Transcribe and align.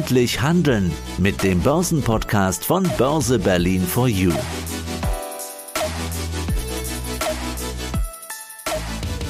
Endlich 0.00 0.40
handeln 0.40 0.90
mit 1.18 1.42
dem 1.42 1.60
Börsenpodcast 1.60 2.64
von 2.64 2.88
Börse 2.96 3.38
Berlin 3.38 3.86
for 3.86 4.08
You. 4.08 4.32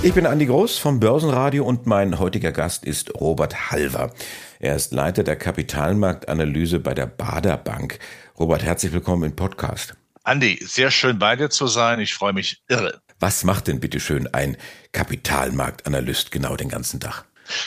Ich 0.04 0.14
bin 0.14 0.27
Andi 0.27 0.46
Groß 0.46 0.79
vom 0.79 1.00
Börsenradio 1.00 1.64
und 1.64 1.86
mein 1.86 2.20
heutiger 2.20 2.52
Gast 2.52 2.84
ist 2.84 3.12
Robert 3.16 3.72
Halver. 3.72 4.12
Er 4.61 4.77
ist 4.77 4.93
Leiter 4.93 5.25
der 5.25 5.34
Kapitalmarktanalyse 5.34 6.79
bei 6.79 6.95
der 6.95 7.07
Bader 7.07 7.57
Bank. 7.57 7.98
Robert, 8.39 8.62
herzlich 8.62 8.93
willkommen 8.93 9.25
im 9.25 9.34
Podcast. 9.34 9.96
Andi, 10.23 10.61
sehr 10.64 10.93
schön 10.93 11.18
bei 11.18 11.34
dir 11.34 11.50
zu 11.50 11.66
sein. 11.66 11.98
Ich 11.98 12.14
freue 12.14 12.32
mich 12.32 12.62
irre. 12.68 13.00
Was 13.18 13.43
macht 13.43 13.66
denn 13.66 13.80
bitte 13.80 13.98
schön 13.98 14.32
ein 14.32 14.57
Kapitalmarktanalyst 14.93 16.30
genau 16.30 16.55
den 16.55 16.68
ganzen 16.68 17.00
Tag? 17.00 17.25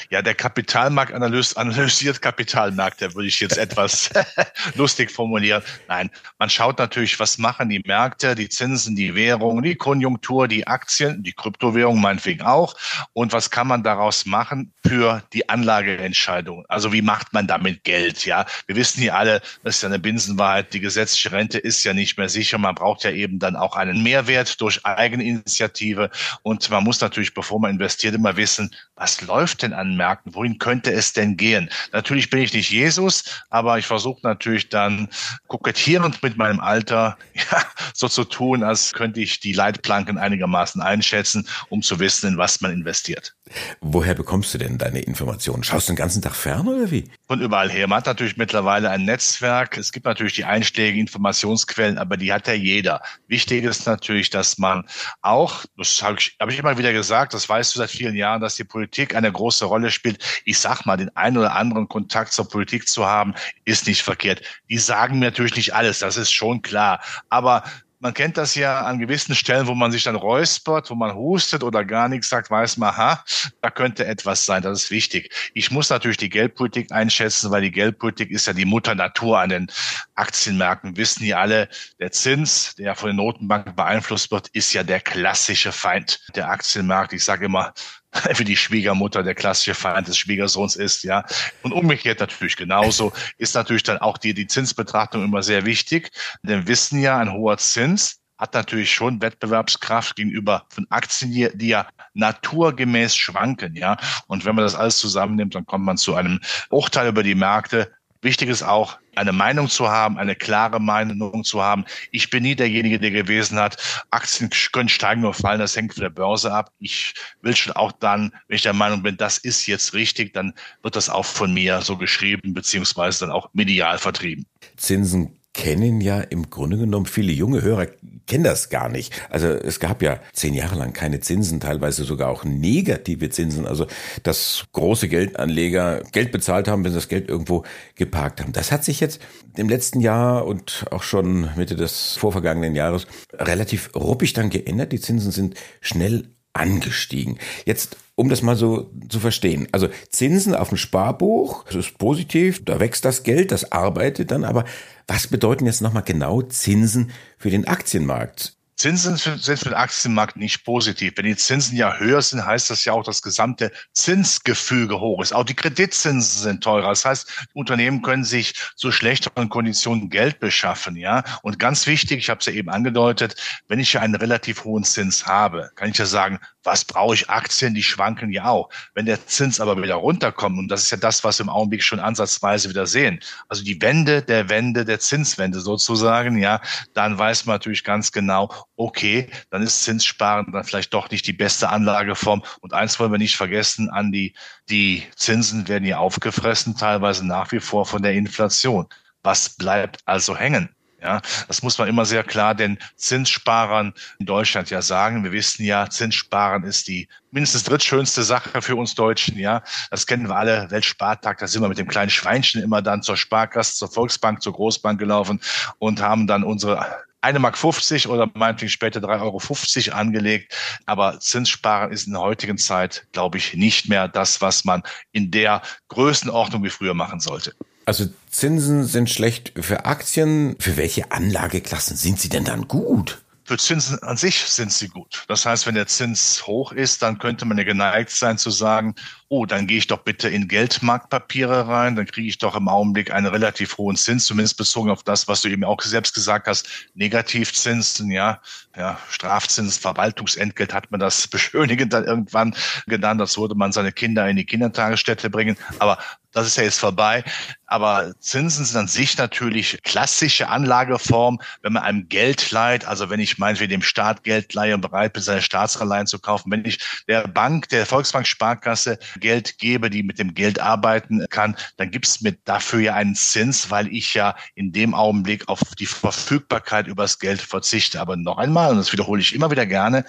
Ja, 0.10 0.22
der 0.22 0.36
Kapitalmarktanalyst 0.36 1.58
analysiert 1.58 2.22
Kapitalmärkte, 2.22 3.14
würde 3.16 3.28
ich 3.28 3.40
jetzt 3.40 3.58
etwas 3.58 4.10
lustig 4.76 5.12
formulieren. 5.12 5.64
Nein, 5.88 6.10
man 6.40 6.50
schaut 6.50 6.80
natürlich, 6.80 7.20
was 7.20 7.38
machen 7.38 7.70
die 7.70 7.82
Märkte, 7.86 8.36
die 8.36 8.50
Zinsen, 8.50 8.96
die 8.96 9.16
Währung, 9.16 9.62
die 9.62 9.76
Konjunktur, 9.76 10.48
die 10.48 10.68
Aktien, 10.68 11.24
die 11.24 11.34
Kryptowährung 11.34 12.00
meinetwegen 12.02 12.42
auch. 12.44 12.76
Und 13.14 13.34
was 13.34 13.50
kann 13.50 13.68
man 13.68 13.84
daraus 13.84 14.26
machen 14.26 14.74
für 14.86 15.24
die 15.34 15.50
Anlageentscheidung? 15.50 16.66
Also 16.68 16.94
wie 16.94 17.02
macht 17.02 17.34
man 17.34 17.48
damit 17.48 17.84
Geld? 17.84 18.26
Ja, 18.26 18.46
wir 18.68 18.76
wissen 18.76 19.02
hier 19.02 19.16
alle, 19.16 19.42
das 19.64 19.76
ist 19.76 19.82
ja 19.82 19.90
eine 19.90 20.00
Binsenwahrheit, 20.00 20.74
die 20.74 20.80
gesetzliche 20.80 21.32
Rente 21.32 21.58
ist 21.58 21.84
ja 21.84 21.94
nicht 21.94 22.18
mehr 22.18 22.30
sicher. 22.30 22.58
Man 22.58 22.76
braucht 22.76 23.04
ja 23.04 23.12
eben 23.12 23.40
dann 23.40 23.56
auch 23.56 23.76
einen 23.76 24.04
Mehrwert 24.04 24.60
durch 24.62 24.86
Eigeninitiative. 24.86 26.10
Und 26.42 26.70
man 26.70 26.84
muss 26.84 27.02
natürlich, 27.02 27.34
bevor 27.34 27.60
man 27.60 27.72
investiert, 27.72 28.16
immer 28.16 28.38
wissen, 28.38 28.74
was 29.04 29.20
läuft 29.20 29.64
denn 29.64 29.74
an 29.74 29.98
Märkten? 29.98 30.34
Wohin 30.34 30.60
könnte 30.60 30.94
es 30.94 31.12
denn 31.12 31.36
gehen? 31.36 31.70
Natürlich 31.92 32.30
bin 32.30 32.40
ich 32.40 32.54
nicht 32.54 32.72
Jesus, 32.72 33.26
aber 33.50 33.78
ich 33.78 33.86
versuche 33.86 34.22
natürlich 34.24 34.70
dann 34.70 35.10
kokettierend 35.48 36.24
mit 36.24 36.38
meinem 36.38 36.62
Alter 36.62 37.18
ja, 37.34 37.64
so 37.94 38.08
zu 38.08 38.24
tun, 38.24 38.64
als 38.64 38.94
könnte 38.94 39.20
ich 39.20 39.42
die 39.42 39.52
Leitplanken 39.52 40.18
einigermaßen 40.18 40.82
einschätzen, 40.82 41.46
um 41.68 41.82
zu 41.82 42.00
wissen, 42.00 42.30
in 42.30 42.38
was 42.38 42.62
man 42.62 42.72
investiert. 42.72 43.36
Woher 43.82 44.16
bekommst 44.16 44.54
du 44.54 44.58
denn 44.58 44.78
deine 44.78 45.02
Informationen? 45.02 45.64
Schaust 45.64 45.88
du 45.88 45.92
den 45.92 45.98
ganzen 45.98 46.22
Tag 46.22 46.34
fern 46.34 46.66
oder 46.68 46.90
wie? 46.92 47.04
Von 47.28 47.42
überall 47.42 47.70
her. 47.70 47.88
Man 47.88 47.98
hat 47.98 48.06
natürlich 48.06 48.38
mittlerweile 48.38 48.90
ein 48.90 49.04
Netzwerk. 49.04 49.78
Es 49.78 49.92
gibt 49.92 50.06
natürlich 50.06 50.36
die 50.36 50.46
einschlägigen 50.46 51.02
Informationsquellen, 51.02 51.98
aber 51.98 52.16
die 52.16 52.32
hat 52.32 52.48
ja 52.48 52.54
jeder. 52.54 53.02
Wichtig 53.28 53.66
ist 53.66 53.86
natürlich, 53.86 54.30
dass 54.30 54.58
man 54.58 54.88
auch, 55.22 55.66
das 55.78 56.02
habe 56.02 56.18
ich, 56.20 56.38
hab 56.40 56.50
ich 56.50 56.58
immer 56.58 56.78
wieder 56.78 56.94
gesagt, 56.94 57.34
das 57.34 57.48
weißt 57.50 57.76
du 57.76 57.80
seit 57.80 57.92
vielen 57.92 58.16
Jahren, 58.16 58.40
dass 58.40 58.56
die 58.56 58.64
Politik 58.64 59.14
eine 59.14 59.32
große 59.32 59.66
Rolle 59.66 59.92
spielt. 59.92 60.24
Ich 60.46 60.60
sag 60.60 60.86
mal, 60.86 60.96
den 60.96 61.14
einen 61.18 61.38
oder 61.38 61.56
anderen 61.56 61.90
Kontakt 61.90 62.32
zur 62.32 62.48
Politik 62.48 62.88
zu 62.88 63.06
haben, 63.06 63.34
ist 63.66 63.88
nicht 63.88 64.04
verkehrt. 64.04 64.42
Die 64.70 64.78
sagen 64.78 65.20
mir 65.20 65.26
natürlich 65.26 65.58
nicht 65.58 65.76
alles, 65.76 66.00
das 66.00 66.16
ist 66.16 66.32
schon 66.32 66.62
klar. 66.62 67.02
Aber 67.30 67.64
man 68.04 68.14
kennt 68.14 68.36
das 68.36 68.54
ja 68.56 68.82
an 68.82 69.00
gewissen 69.00 69.34
Stellen, 69.34 69.66
wo 69.66 69.76
man 69.76 69.94
sich 69.94 70.04
dann 70.04 70.18
räuspert, 70.18 70.90
wo 70.90 70.96
man 70.96 71.16
hustet 71.16 71.64
oder 71.64 71.86
gar 71.86 72.10
nichts 72.10 72.28
sagt, 72.28 72.52
weiß 72.52 72.76
man, 72.76 72.98
ha, 72.98 73.24
da 73.62 73.70
könnte 73.70 74.06
etwas 74.06 74.46
sein, 74.46 74.62
das 74.62 74.84
ist 74.84 74.92
wichtig. 74.92 75.34
Ich 75.54 75.72
muss 75.72 75.90
natürlich 75.90 76.18
die 76.18 76.28
Geldpolitik 76.28 76.92
einschätzen, 76.92 77.50
weil 77.50 77.62
die 77.62 77.72
Geldpolitik 77.72 78.30
ist 78.30 78.46
ja 78.46 78.52
die 78.52 78.66
Mutter 78.66 78.94
Natur 78.94 79.40
an 79.40 79.50
den 79.50 79.68
Aktienmärkten. 80.16 80.98
Wissen 80.98 81.24
die 81.24 81.34
alle, 81.34 81.70
der 81.98 82.12
Zins, 82.12 82.76
der 82.76 82.96
von 82.96 83.08
den 83.08 83.16
Notenbanken 83.16 83.74
beeinflusst 83.74 84.32
wird, 84.32 84.50
ist 84.50 84.74
ja 84.74 84.84
der 84.84 85.00
klassische 85.00 85.72
Feind 85.72 86.20
der 86.36 86.50
Aktienmarkt. 86.50 87.14
Ich 87.14 87.24
sage 87.24 87.46
immer, 87.46 87.74
wie 88.38 88.44
die 88.44 88.58
Schwiegermutter 88.58 89.24
der 89.24 89.36
klassische 89.36 89.74
Feind 89.74 90.08
des 90.08 90.18
Schwiegersohns 90.18 90.76
ist, 90.76 91.04
ja. 91.04 91.26
Und 91.62 91.74
umgekehrt 91.74 92.20
natürlich 92.20 92.56
genauso 92.56 93.14
ist 93.38 93.56
natürlich 93.56 93.84
dann 93.84 93.98
auch 93.98 94.18
die, 94.18 94.34
die 94.34 94.48
Zinsbetrachtung 94.48 95.24
immer 95.24 95.44
sehr 95.44 95.66
wichtig. 95.66 96.12
Denn 96.44 96.62
wir 96.62 96.68
wissen 96.68 97.00
ja, 97.02 97.18
ein 97.18 97.32
hoher 97.34 97.58
Zins 97.58 98.20
hat 98.38 98.54
natürlich 98.54 98.92
schon 98.92 99.22
Wettbewerbskraft 99.22 100.16
gegenüber 100.16 100.66
von 100.70 100.86
Aktien, 100.90 101.58
die 101.58 101.68
ja 101.68 101.88
naturgemäß 102.14 103.16
schwanken, 103.16 103.76
ja. 103.76 103.98
Und 104.28 104.46
wenn 104.46 104.56
man 104.56 104.66
das 104.66 104.76
alles 104.76 104.98
zusammennimmt, 104.98 105.56
dann 105.56 105.66
kommt 105.66 105.86
man 105.86 105.98
zu 105.98 106.16
einem 106.16 106.40
Urteil 106.70 107.08
über 107.08 107.24
die 107.24 107.36
Märkte, 107.36 107.94
Wichtig 108.24 108.50
ist 108.50 108.64
auch, 108.64 108.98
eine 109.16 109.34
Meinung 109.34 109.70
zu 109.70 109.90
haben, 109.90 110.18
eine 110.18 110.36
klare 110.36 110.80
Meinung 110.80 111.44
zu 111.44 111.62
haben. 111.62 111.86
Ich 112.12 112.30
bin 112.30 112.44
nie 112.44 112.56
derjenige, 112.56 112.98
der 112.98 113.12
gewesen 113.12 113.60
hat, 113.60 114.06
Aktien 114.10 114.50
können 114.72 114.90
steigen 114.90 115.24
oder 115.24 115.34
fallen, 115.34 115.60
das 115.60 115.76
hängt 115.76 115.94
von 115.94 116.02
der 116.02 116.10
Börse 116.10 116.52
ab. 116.52 116.72
Ich 116.80 117.14
will 117.42 117.56
schon 117.56 117.74
auch 117.74 117.92
dann, 117.92 118.34
wenn 118.48 118.56
ich 118.56 118.64
der 118.64 118.74
Meinung 118.74 119.04
bin, 119.04 119.18
das 119.18 119.38
ist 119.38 119.68
jetzt 119.68 119.94
richtig, 119.94 120.34
dann 120.34 120.54
wird 120.82 120.96
das 120.96 121.10
auch 121.10 121.26
von 121.26 121.54
mir 121.54 121.82
so 121.82 121.98
geschrieben, 121.98 122.54
beziehungsweise 122.54 123.26
dann 123.26 123.32
auch 123.32 123.50
medial 123.54 124.00
vertrieben. 124.00 124.46
Zinsen 124.78 125.43
kennen 125.54 126.02
ja 126.02 126.20
im 126.20 126.50
Grunde 126.50 126.78
genommen 126.78 127.06
viele 127.06 127.32
junge 127.32 127.62
Hörer 127.62 127.88
kennen 128.26 128.44
das 128.44 128.70
gar 128.70 128.90
nicht. 128.90 129.14
Also 129.30 129.48
es 129.48 129.80
gab 129.80 130.02
ja 130.02 130.20
zehn 130.32 130.54
Jahre 130.54 130.76
lang 130.76 130.94
keine 130.94 131.20
Zinsen, 131.20 131.60
teilweise 131.60 132.04
sogar 132.04 132.30
auch 132.30 132.44
negative 132.44 133.30
Zinsen. 133.30 133.68
Also 133.68 133.86
dass 134.24 134.66
große 134.74 135.08
Geldanleger 135.08 136.02
Geld 136.12 136.32
bezahlt 136.32 136.68
haben, 136.68 136.84
wenn 136.84 136.92
sie 136.92 136.98
das 136.98 137.08
Geld 137.08 137.30
irgendwo 137.30 137.64
geparkt 137.96 138.42
haben. 138.42 138.54
Das 138.54 138.72
hat 138.72 138.84
sich 138.84 139.00
jetzt 139.00 139.22
im 139.56 139.70
letzten 139.70 140.00
Jahr 140.00 140.46
und 140.46 140.86
auch 140.90 141.04
schon 141.04 141.50
Mitte 141.56 141.76
des 141.76 142.18
vorvergangenen 142.18 142.76
Jahres 142.76 143.06
relativ 143.34 143.92
ruppig 143.96 144.34
dann 144.34 144.50
geändert. 144.50 144.92
Die 144.92 145.02
Zinsen 145.02 145.32
sind 145.32 145.56
schnell 145.82 146.30
angestiegen. 146.54 147.40
Jetzt, 147.66 147.98
um 148.16 148.30
das 148.30 148.42
mal 148.42 148.56
so 148.56 148.92
zu 149.10 149.20
verstehen. 149.20 149.68
Also 149.72 149.90
Zinsen 150.10 150.56
auf 150.56 150.70
dem 150.70 150.78
Sparbuch, 150.78 151.66
das 151.66 151.76
ist 151.76 151.98
positiv, 151.98 152.64
da 152.64 152.80
wächst 152.80 153.06
das 153.06 153.24
Geld, 153.24 153.52
das 153.52 153.72
arbeitet 153.72 154.32
dann, 154.32 154.44
aber 154.44 154.66
was 155.08 155.28
bedeuten 155.28 155.66
jetzt 155.66 155.82
nochmal 155.82 156.04
genau 156.04 156.42
Zinsen 156.42 157.12
für 157.38 157.50
den 157.50 157.68
Aktienmarkt? 157.68 158.56
Zinsen 158.76 159.18
sind 159.18 159.60
für 159.60 159.70
den 159.70 159.74
Aktienmarkt 159.74 160.36
nicht 160.36 160.64
positiv. 160.64 161.14
Wenn 161.16 161.26
die 161.26 161.36
Zinsen 161.36 161.78
ja 161.78 161.96
höher 161.98 162.22
sind, 162.22 162.46
heißt 162.46 162.70
das 162.70 162.86
ja 162.86 162.94
auch, 162.94 163.04
das 163.04 163.22
gesamte 163.22 163.72
Zinsgefüge 163.94 165.00
hoch 165.00 165.22
ist. 165.22 165.34
Auch 165.34 165.44
die 165.44 165.54
Kreditzinsen 165.54 166.44
sind 166.44 166.64
teurer. 166.64 166.90
Das 166.90 167.06
heißt, 167.06 167.48
Unternehmen 167.54 168.02
können 168.02 168.24
sich 168.24 168.54
zu 168.76 168.92
schlechteren 168.92 169.50
Konditionen 169.50 170.10
Geld 170.10 170.40
beschaffen, 170.40 170.96
ja. 170.96 171.24
Und 171.42 171.60
ganz 171.60 171.88
wichtig, 171.88 172.20
ich 172.20 172.30
habe 172.30 172.40
es 172.40 172.46
ja 172.46 172.54
eben 172.54 172.70
angedeutet, 172.70 173.36
wenn 173.68 173.80
ich 173.80 173.94
ja 173.94 174.02
einen 174.02 174.16
relativ 174.16 174.64
hohen 174.64 174.84
Zins 174.84 175.26
habe, 175.26 175.72
kann 175.76 175.90
ich 175.90 175.98
ja 175.98 176.06
sagen, 176.06 176.40
was 176.64 176.86
brauche 176.86 177.14
ich 177.14 177.30
Aktien? 177.30 177.74
Die 177.74 177.84
schwanken 177.84 178.32
ja 178.32 178.46
auch. 178.46 178.70
Wenn 178.94 179.06
der 179.06 179.26
Zins 179.28 179.60
aber 179.60 179.82
wieder 179.82 179.96
runterkommt, 179.96 180.58
und 180.58 180.70
das 180.70 180.84
ist 180.84 180.92
ja 180.92 180.98
das, 180.98 181.24
was 181.24 181.40
wir 181.40 181.44
im 181.44 181.50
Augenblick 181.50 181.84
schon 181.84 182.00
ansatzweise 182.00 182.70
wieder 182.70 182.88
sehen, 182.88 183.20
also 183.50 183.64
die 183.64 183.82
Wende 183.82 184.22
der 184.22 184.50
Wende 184.50 184.86
der 184.86 185.00
Zinswende 185.00 185.60
sozusagen, 185.60 186.38
ja, 186.38 186.62
dann 186.94 187.18
weiß 187.18 187.46
man 187.46 187.56
natürlich 187.56 187.84
ganz 187.84 188.12
genau, 188.12 188.50
okay, 188.76 189.30
dann 189.50 189.62
ist 189.62 189.84
Zinssparen 189.84 190.52
dann 190.52 190.64
vielleicht 190.64 190.94
doch 190.94 191.10
nicht 191.10 191.28
die 191.28 191.34
beste 191.34 191.70
Anlageform. 191.70 192.44
Und 192.62 192.74
eins 192.74 193.00
wollen 193.00 193.12
wir 193.12 193.20
nicht 193.20 193.38
vergessen, 193.38 193.90
an 193.90 194.12
die, 194.12 194.34
die 194.70 195.04
Zinsen 195.16 195.68
werden 195.68 195.86
ja 195.86 195.98
aufgefressen, 195.98 196.76
teilweise 196.76 197.26
nach 197.26 197.52
wie 197.52 197.60
vor 197.60 197.86
von 197.86 198.02
der 198.02 198.14
Inflation. 198.14 198.88
Was 199.22 199.50
bleibt 199.50 200.02
also 200.06 200.36
hängen? 200.36 200.70
Ja, 201.04 201.22
das 201.50 201.62
muss 201.62 201.78
man 201.78 201.90
immer 201.90 202.06
sehr 202.06 202.24
klar 202.24 202.56
den 202.56 202.80
Zinssparern 202.96 203.94
in 204.20 204.26
Deutschland 204.26 204.70
ja 204.70 204.82
sagen. 204.82 205.26
Wir 205.26 205.34
wissen 205.34 205.66
ja, 205.66 205.90
Zinssparen 205.90 206.64
ist 206.64 206.88
die 206.88 207.10
mindestens 207.30 207.66
drittschönste 207.66 208.24
Sache 208.24 208.62
für 208.62 208.78
uns 208.78 208.96
Deutschen. 208.96 209.38
Ja, 209.38 209.64
das 209.92 210.08
kennen 210.08 210.30
wir 210.30 210.38
alle. 210.38 210.72
Weltspartag, 210.72 211.40
da 211.40 211.48
sind 211.48 211.62
wir 211.62 211.68
mit 211.68 211.78
dem 211.78 211.90
kleinen 211.90 212.10
Schweinchen 212.10 212.64
immer 212.64 212.82
dann 212.82 213.04
zur 213.04 213.18
Sparkasse, 213.18 213.76
zur 213.76 213.92
Volksbank, 213.92 214.42
zur 214.42 214.54
Großbank 214.54 214.98
gelaufen 214.98 215.42
und 215.78 216.02
haben 216.02 216.26
dann 216.26 216.46
unsere 216.46 217.04
eine 217.24 217.40
Mark 217.40 217.58
50 217.58 218.08
oder 218.08 218.30
meinetwegen 218.34 218.70
später 218.70 219.00
3,50 219.00 219.90
Euro 219.90 219.98
angelegt. 219.98 220.54
Aber 220.86 221.20
Zinssparen 221.20 221.92
ist 221.92 222.06
in 222.06 222.14
der 222.14 222.22
heutigen 222.22 222.58
Zeit, 222.58 223.08
glaube 223.14 223.38
ich, 223.38 223.54
nicht 223.54 223.90
mehr 223.90 224.08
das, 224.08 224.42
was 224.42 224.66
man 224.66 224.84
in 225.12 225.32
der 225.32 225.62
Größenordnung 225.88 226.64
wie 226.64 226.70
früher 226.70 226.94
machen 226.94 227.20
sollte. 227.20 227.54
Also 227.86 228.06
Zinsen 228.30 228.86
sind 228.86 229.10
schlecht 229.10 229.54
für 229.60 229.86
Aktien. 229.86 230.56
Für 230.60 230.78
welche 230.78 231.12
Anlageklassen 231.12 231.98
sind 231.98 232.20
sie 232.20 232.30
denn 232.30 232.46
dann 232.46 232.68
gut? 232.68 233.23
Für 233.46 233.58
Zinsen 233.58 234.02
an 234.04 234.16
sich 234.16 234.40
sind 234.40 234.72
sie 234.72 234.88
gut. 234.88 235.26
Das 235.28 235.46
heißt, 235.46 235.68
wenn 235.68 235.76
der 235.76 235.88
Zins 235.88 236.48
hoch 236.48 236.72
ist, 236.72 237.02
dann 237.02 237.18
könnte 237.18 237.44
man 237.44 237.58
ja 237.58 237.66
geneigt 237.66 238.12
sein 238.12 238.38
zu 238.38 238.50
sagen, 238.52 238.96
oh, 239.28 239.46
dann 239.46 239.68
gehe 239.68 239.80
ich 239.80 239.88
doch 239.88 239.98
bitte 239.98 240.30
in 240.30 240.48
Geldmarktpapiere 240.48 241.68
rein, 241.68 241.96
dann 241.96 242.06
kriege 242.06 242.28
ich 242.28 242.38
doch 242.38 242.56
im 242.56 242.70
Augenblick 242.70 243.12
einen 243.12 243.26
relativ 243.26 243.78
hohen 243.78 243.98
Zins, 243.98 244.26
zumindest 244.26 244.58
bezogen 244.58 244.90
auf 244.90 245.04
das, 245.04 245.28
was 245.28 245.42
du 245.42 245.50
eben 245.50 245.66
auch 245.66 245.82
selbst 245.82 246.14
gesagt 246.14 246.48
hast, 246.48 246.70
Negativzinsen, 246.94 248.12
ja, 248.12 248.40
ja, 248.78 248.98
Strafzins, 249.10 249.78
Verwaltungsentgelt 249.78 250.74
hat 250.74 250.90
man 250.92 251.02
das 251.02 251.28
beschönigend 251.30 251.92
dann 251.92 252.06
irgendwann 252.06 252.56
genannt, 252.88 253.20
das 253.20 253.38
würde 253.38 253.56
man 253.56 253.74
seine 253.74 253.92
Kinder 253.92 254.30
in 254.30 254.38
die 254.38 254.46
Kindertagesstätte 254.46 255.30
bringen, 255.30 255.58
aber 255.80 255.98
das 256.34 256.48
ist 256.48 256.58
ja 256.58 256.64
jetzt 256.64 256.80
vorbei. 256.80 257.24
Aber 257.66 258.14
Zinsen 258.20 258.66
sind 258.66 258.78
an 258.78 258.88
sich 258.88 259.18
natürlich 259.18 259.80
klassische 259.84 260.50
Anlageform, 260.50 261.40
wenn 261.62 261.74
man 261.74 261.84
einem 261.84 262.10
Geld 262.10 262.52
leiht, 262.52 262.86
also 262.86 263.10
wenn 263.10 263.20
ich 263.20 263.38
meinetwegen 263.38 263.72
dem 263.72 263.82
Staat 263.82 264.24
Geld 264.24 264.54
leihe 264.54 264.76
und 264.76 264.82
bereit 264.82 265.14
bin, 265.14 265.24
seine 265.24 265.42
Staatsanleihen 265.42 266.06
zu 266.06 266.20
kaufen, 266.20 266.52
wenn 266.52 266.66
ich 266.66 266.80
der 267.08 267.28
Bank, 267.28 267.70
der 267.70 267.86
Volksbank 267.86 268.28
Sparkasse 268.28 269.00
Geld 269.20 269.58
gebe, 269.58 269.90
die 269.90 270.04
mit 270.04 270.20
dem 270.20 270.34
Geld 270.34 270.60
arbeiten 270.60 271.26
kann, 271.30 271.56
dann 271.78 271.90
gibt 271.90 272.06
es 272.06 272.22
mir 272.22 272.34
dafür 272.46 272.80
ja 272.80 272.94
einen 272.94 273.16
Zins, 273.16 273.72
weil 273.72 273.88
ich 273.88 274.14
ja 274.14 274.36
in 274.56 274.72
dem 274.72 274.94
Augenblick 274.94 275.48
auf 275.48 275.62
die 275.80 275.86
Verfügbarkeit 275.86 276.88
übers 276.88 277.20
Geld 277.20 277.42
verzichte. 277.42 278.00
Aber 278.00 278.16
noch 278.18 278.38
einmal, 278.38 278.72
und 278.72 278.78
das 278.78 278.92
wiederhole 278.92 279.22
ich 279.22 279.34
immer 279.34 279.50
wieder 279.50 279.66
gerne, 279.66 280.06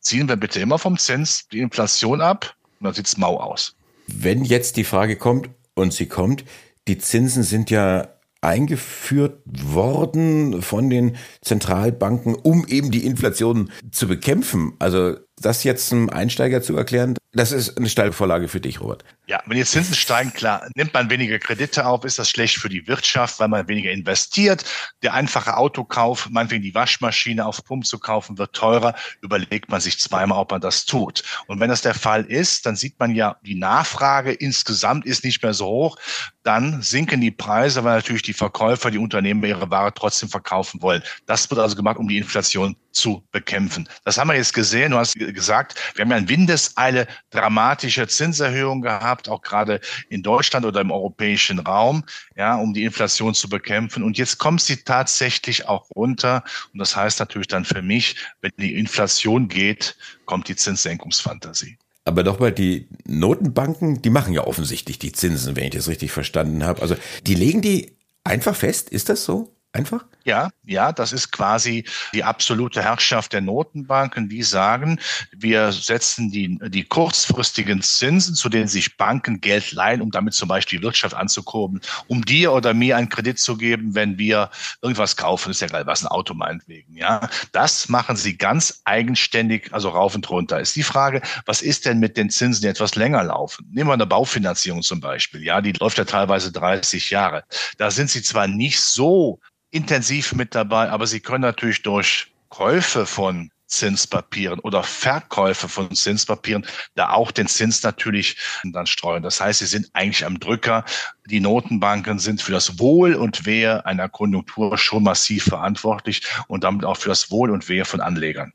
ziehen 0.00 0.28
wir 0.28 0.36
bitte 0.36 0.60
immer 0.60 0.78
vom 0.78 0.98
Zins 0.98 1.48
die 1.48 1.60
Inflation 1.60 2.20
ab 2.20 2.54
und 2.80 2.84
dann 2.84 2.94
sieht 2.94 3.06
es 3.06 3.16
mau 3.16 3.38
aus. 3.38 3.74
Wenn 4.06 4.44
jetzt 4.44 4.76
die 4.76 4.84
Frage 4.84 5.16
kommt, 5.16 5.50
und 5.76 5.92
sie 5.92 6.06
kommt, 6.06 6.44
die 6.88 6.98
Zinsen 6.98 7.44
sind 7.44 7.70
ja 7.70 8.08
eingeführt 8.40 9.40
worden 9.44 10.62
von 10.62 10.90
den 10.90 11.16
Zentralbanken, 11.42 12.34
um 12.34 12.66
eben 12.66 12.90
die 12.90 13.06
Inflation 13.06 13.70
zu 13.90 14.08
bekämpfen. 14.08 14.74
Also 14.78 15.16
das 15.40 15.64
jetzt 15.64 15.92
einem 15.92 16.08
Einsteiger 16.08 16.62
zu 16.62 16.76
erklären, 16.76 17.16
das 17.32 17.52
ist 17.52 17.76
eine 17.76 17.90
Steilvorlage 17.90 18.48
für 18.48 18.60
dich, 18.60 18.80
Robert. 18.80 19.04
Ja, 19.26 19.42
wenn 19.44 19.58
die 19.58 19.64
Zinsen 19.64 19.94
steigen, 19.94 20.32
klar, 20.32 20.66
nimmt 20.74 20.94
man 20.94 21.10
weniger 21.10 21.38
Kredite 21.38 21.84
auf, 21.84 22.04
ist 22.04 22.18
das 22.18 22.30
schlecht 22.30 22.56
für 22.56 22.70
die 22.70 22.86
Wirtschaft, 22.86 23.38
weil 23.40 23.48
man 23.48 23.68
weniger 23.68 23.90
investiert. 23.90 24.64
Der 25.02 25.12
einfache 25.12 25.56
Autokauf, 25.56 26.30
meinetwegen 26.30 26.62
die 26.62 26.74
Waschmaschine 26.74 27.44
auf 27.44 27.62
Pump 27.64 27.84
zu 27.84 27.98
kaufen, 27.98 28.38
wird 28.38 28.54
teurer. 28.54 28.94
Überlegt 29.20 29.68
man 29.68 29.80
sich 29.80 29.98
zweimal, 29.98 30.38
ob 30.38 30.52
man 30.52 30.60
das 30.62 30.86
tut. 30.86 31.24
Und 31.46 31.60
wenn 31.60 31.68
das 31.68 31.82
der 31.82 31.94
Fall 31.94 32.24
ist, 32.24 32.64
dann 32.64 32.76
sieht 32.76 32.98
man 32.98 33.14
ja, 33.14 33.36
die 33.42 33.56
Nachfrage 33.56 34.32
insgesamt 34.32 35.04
ist 35.04 35.24
nicht 35.24 35.42
mehr 35.42 35.52
so 35.52 35.66
hoch. 35.66 35.98
Dann 36.42 36.80
sinken 36.80 37.20
die 37.20 37.32
Preise, 37.32 37.84
weil 37.84 37.96
natürlich 37.96 38.22
die 38.22 38.32
Verkäufer, 38.32 38.90
die 38.90 38.98
Unternehmen 38.98 39.42
ihre 39.42 39.68
Ware 39.70 39.92
trotzdem 39.92 40.28
verkaufen 40.28 40.80
wollen. 40.80 41.02
Das 41.26 41.50
wird 41.50 41.60
also 41.60 41.76
gemacht, 41.76 41.98
um 41.98 42.08
die 42.08 42.18
Inflation 42.18 42.76
zu 42.92 43.22
bekämpfen. 43.30 43.88
Das 44.04 44.16
haben 44.16 44.28
wir 44.28 44.36
jetzt 44.36 44.54
gesehen. 44.54 44.92
Du 44.92 44.98
hast 44.98 45.14
gesagt, 45.32 45.78
wir 45.94 46.04
haben 46.04 46.10
ja 46.10 46.16
in 46.16 46.28
Windeseile 46.28 47.06
dramatische 47.30 48.06
Zinserhöhungen 48.06 48.82
gehabt, 48.82 49.28
auch 49.28 49.42
gerade 49.42 49.80
in 50.08 50.22
Deutschland 50.22 50.66
oder 50.66 50.80
im 50.80 50.90
europäischen 50.90 51.58
Raum, 51.58 52.04
ja, 52.36 52.56
um 52.56 52.74
die 52.74 52.84
Inflation 52.84 53.34
zu 53.34 53.48
bekämpfen. 53.48 54.02
Und 54.02 54.18
jetzt 54.18 54.38
kommt 54.38 54.60
sie 54.60 54.78
tatsächlich 54.78 55.68
auch 55.68 55.90
runter. 55.94 56.44
Und 56.72 56.78
das 56.78 56.96
heißt 56.96 57.18
natürlich 57.20 57.48
dann 57.48 57.64
für 57.64 57.82
mich, 57.82 58.16
wenn 58.40 58.52
die 58.58 58.74
Inflation 58.78 59.48
geht, 59.48 59.96
kommt 60.24 60.48
die 60.48 60.56
Zinssenkungsfantasie. 60.56 61.78
Aber 62.04 62.22
doch 62.22 62.38
mal, 62.38 62.52
die 62.52 62.88
Notenbanken, 63.04 64.00
die 64.00 64.10
machen 64.10 64.32
ja 64.32 64.46
offensichtlich 64.46 64.98
die 65.00 65.10
Zinsen, 65.10 65.56
wenn 65.56 65.64
ich 65.64 65.74
das 65.74 65.88
richtig 65.88 66.12
verstanden 66.12 66.64
habe. 66.64 66.80
Also 66.80 66.96
die 67.26 67.34
legen 67.34 67.62
die 67.62 67.96
einfach 68.22 68.54
fest, 68.54 68.90
ist 68.90 69.08
das 69.08 69.24
so? 69.24 69.55
Einfach? 69.76 70.06
Ja, 70.24 70.50
ja, 70.64 70.90
das 70.90 71.12
ist 71.12 71.30
quasi 71.32 71.84
die 72.14 72.24
absolute 72.24 72.82
Herrschaft 72.82 73.34
der 73.34 73.42
Notenbanken, 73.42 74.28
die 74.30 74.42
sagen, 74.42 74.98
wir 75.36 75.70
setzen 75.70 76.30
die, 76.30 76.58
die 76.70 76.82
kurzfristigen 76.82 77.82
Zinsen, 77.82 78.34
zu 78.34 78.48
denen 78.48 78.68
sich 78.68 78.96
Banken 78.96 79.42
Geld 79.42 79.72
leihen, 79.72 80.00
um 80.00 80.10
damit 80.10 80.32
zum 80.32 80.48
Beispiel 80.48 80.78
die 80.78 80.84
Wirtschaft 80.84 81.14
anzukurbeln, 81.14 81.82
um 82.08 82.24
dir 82.24 82.52
oder 82.52 82.72
mir 82.72 82.96
einen 82.96 83.10
Kredit 83.10 83.38
zu 83.38 83.58
geben, 83.58 83.94
wenn 83.94 84.16
wir 84.16 84.50
irgendwas 84.80 85.16
kaufen, 85.16 85.50
ist 85.50 85.60
ja 85.60 85.68
geil, 85.68 85.86
was 85.86 86.02
ein 86.02 86.08
Auto 86.08 86.32
meinetwegen, 86.32 86.96
ja. 86.96 87.28
Das 87.52 87.90
machen 87.90 88.16
sie 88.16 88.38
ganz 88.38 88.80
eigenständig, 88.84 89.74
also 89.74 89.90
rauf 89.90 90.14
und 90.14 90.28
runter. 90.30 90.58
Ist 90.58 90.74
die 90.74 90.82
Frage, 90.82 91.20
was 91.44 91.60
ist 91.60 91.84
denn 91.84 91.98
mit 91.98 92.16
den 92.16 92.30
Zinsen, 92.30 92.62
die 92.62 92.68
etwas 92.68 92.94
länger 92.96 93.22
laufen? 93.22 93.68
Nehmen 93.70 93.90
wir 93.90 93.94
eine 93.94 94.06
Baufinanzierung 94.06 94.80
zum 94.80 95.00
Beispiel, 95.00 95.44
ja, 95.44 95.60
die 95.60 95.72
läuft 95.72 95.98
ja 95.98 96.04
teilweise 96.04 96.50
30 96.50 97.10
Jahre. 97.10 97.44
Da 97.76 97.90
sind 97.90 98.08
sie 98.08 98.22
zwar 98.22 98.48
nicht 98.48 98.80
so 98.80 99.38
intensiv 99.76 100.32
mit 100.34 100.54
dabei, 100.54 100.90
aber 100.90 101.06
Sie 101.06 101.20
können 101.20 101.42
natürlich 101.42 101.82
durch 101.82 102.32
Käufe 102.48 103.06
von 103.06 103.50
Zinspapieren 103.66 104.60
oder 104.60 104.82
Verkäufe 104.82 105.68
von 105.68 105.94
Zinspapieren 105.94 106.64
da 106.94 107.10
auch 107.10 107.30
den 107.30 107.48
Zins 107.48 107.82
natürlich 107.82 108.36
dann 108.64 108.86
streuen. 108.86 109.22
Das 109.22 109.40
heißt, 109.40 109.58
sie 109.58 109.66
sind 109.66 109.90
eigentlich 109.92 110.24
am 110.24 110.38
Drücker. 110.38 110.84
Die 111.28 111.40
Notenbanken 111.40 112.18
sind 112.18 112.40
für 112.40 112.52
das 112.52 112.78
Wohl 112.78 113.14
und 113.14 113.44
Wehe 113.44 113.84
einer 113.84 114.08
Konjunktur 114.08 114.78
schon 114.78 115.02
massiv 115.02 115.44
verantwortlich 115.44 116.22
und 116.48 116.64
damit 116.64 116.84
auch 116.84 116.96
für 116.96 117.08
das 117.08 117.30
Wohl 117.30 117.50
und 117.50 117.68
Wehe 117.68 117.84
von 117.84 118.00
Anlegern. 118.00 118.52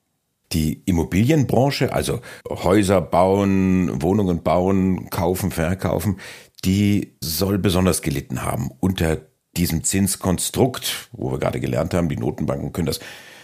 Die 0.54 0.82
Immobilienbranche, 0.86 1.94
also 1.94 2.22
Häuser 2.50 3.02
bauen, 3.02 4.02
Wohnungen 4.02 4.44
bauen, 4.44 5.10
kaufen, 5.10 5.52
verkaufen, 5.52 6.20
die 6.66 7.16
soll 7.22 7.58
besonders 7.58 8.02
gelitten 8.02 8.44
haben 8.44 8.70
unter 8.80 9.31
diesem 9.58 9.84
Zinskonstrukt, 9.84 11.10
wo 11.12 11.32
wir 11.32 11.40
gerade 11.40 11.60
gelernt 11.60 11.94
haben, 11.94 12.10
die 12.10 12.18
Notenbanken 12.18 12.74
können 12.74 12.88
das 12.88 13.00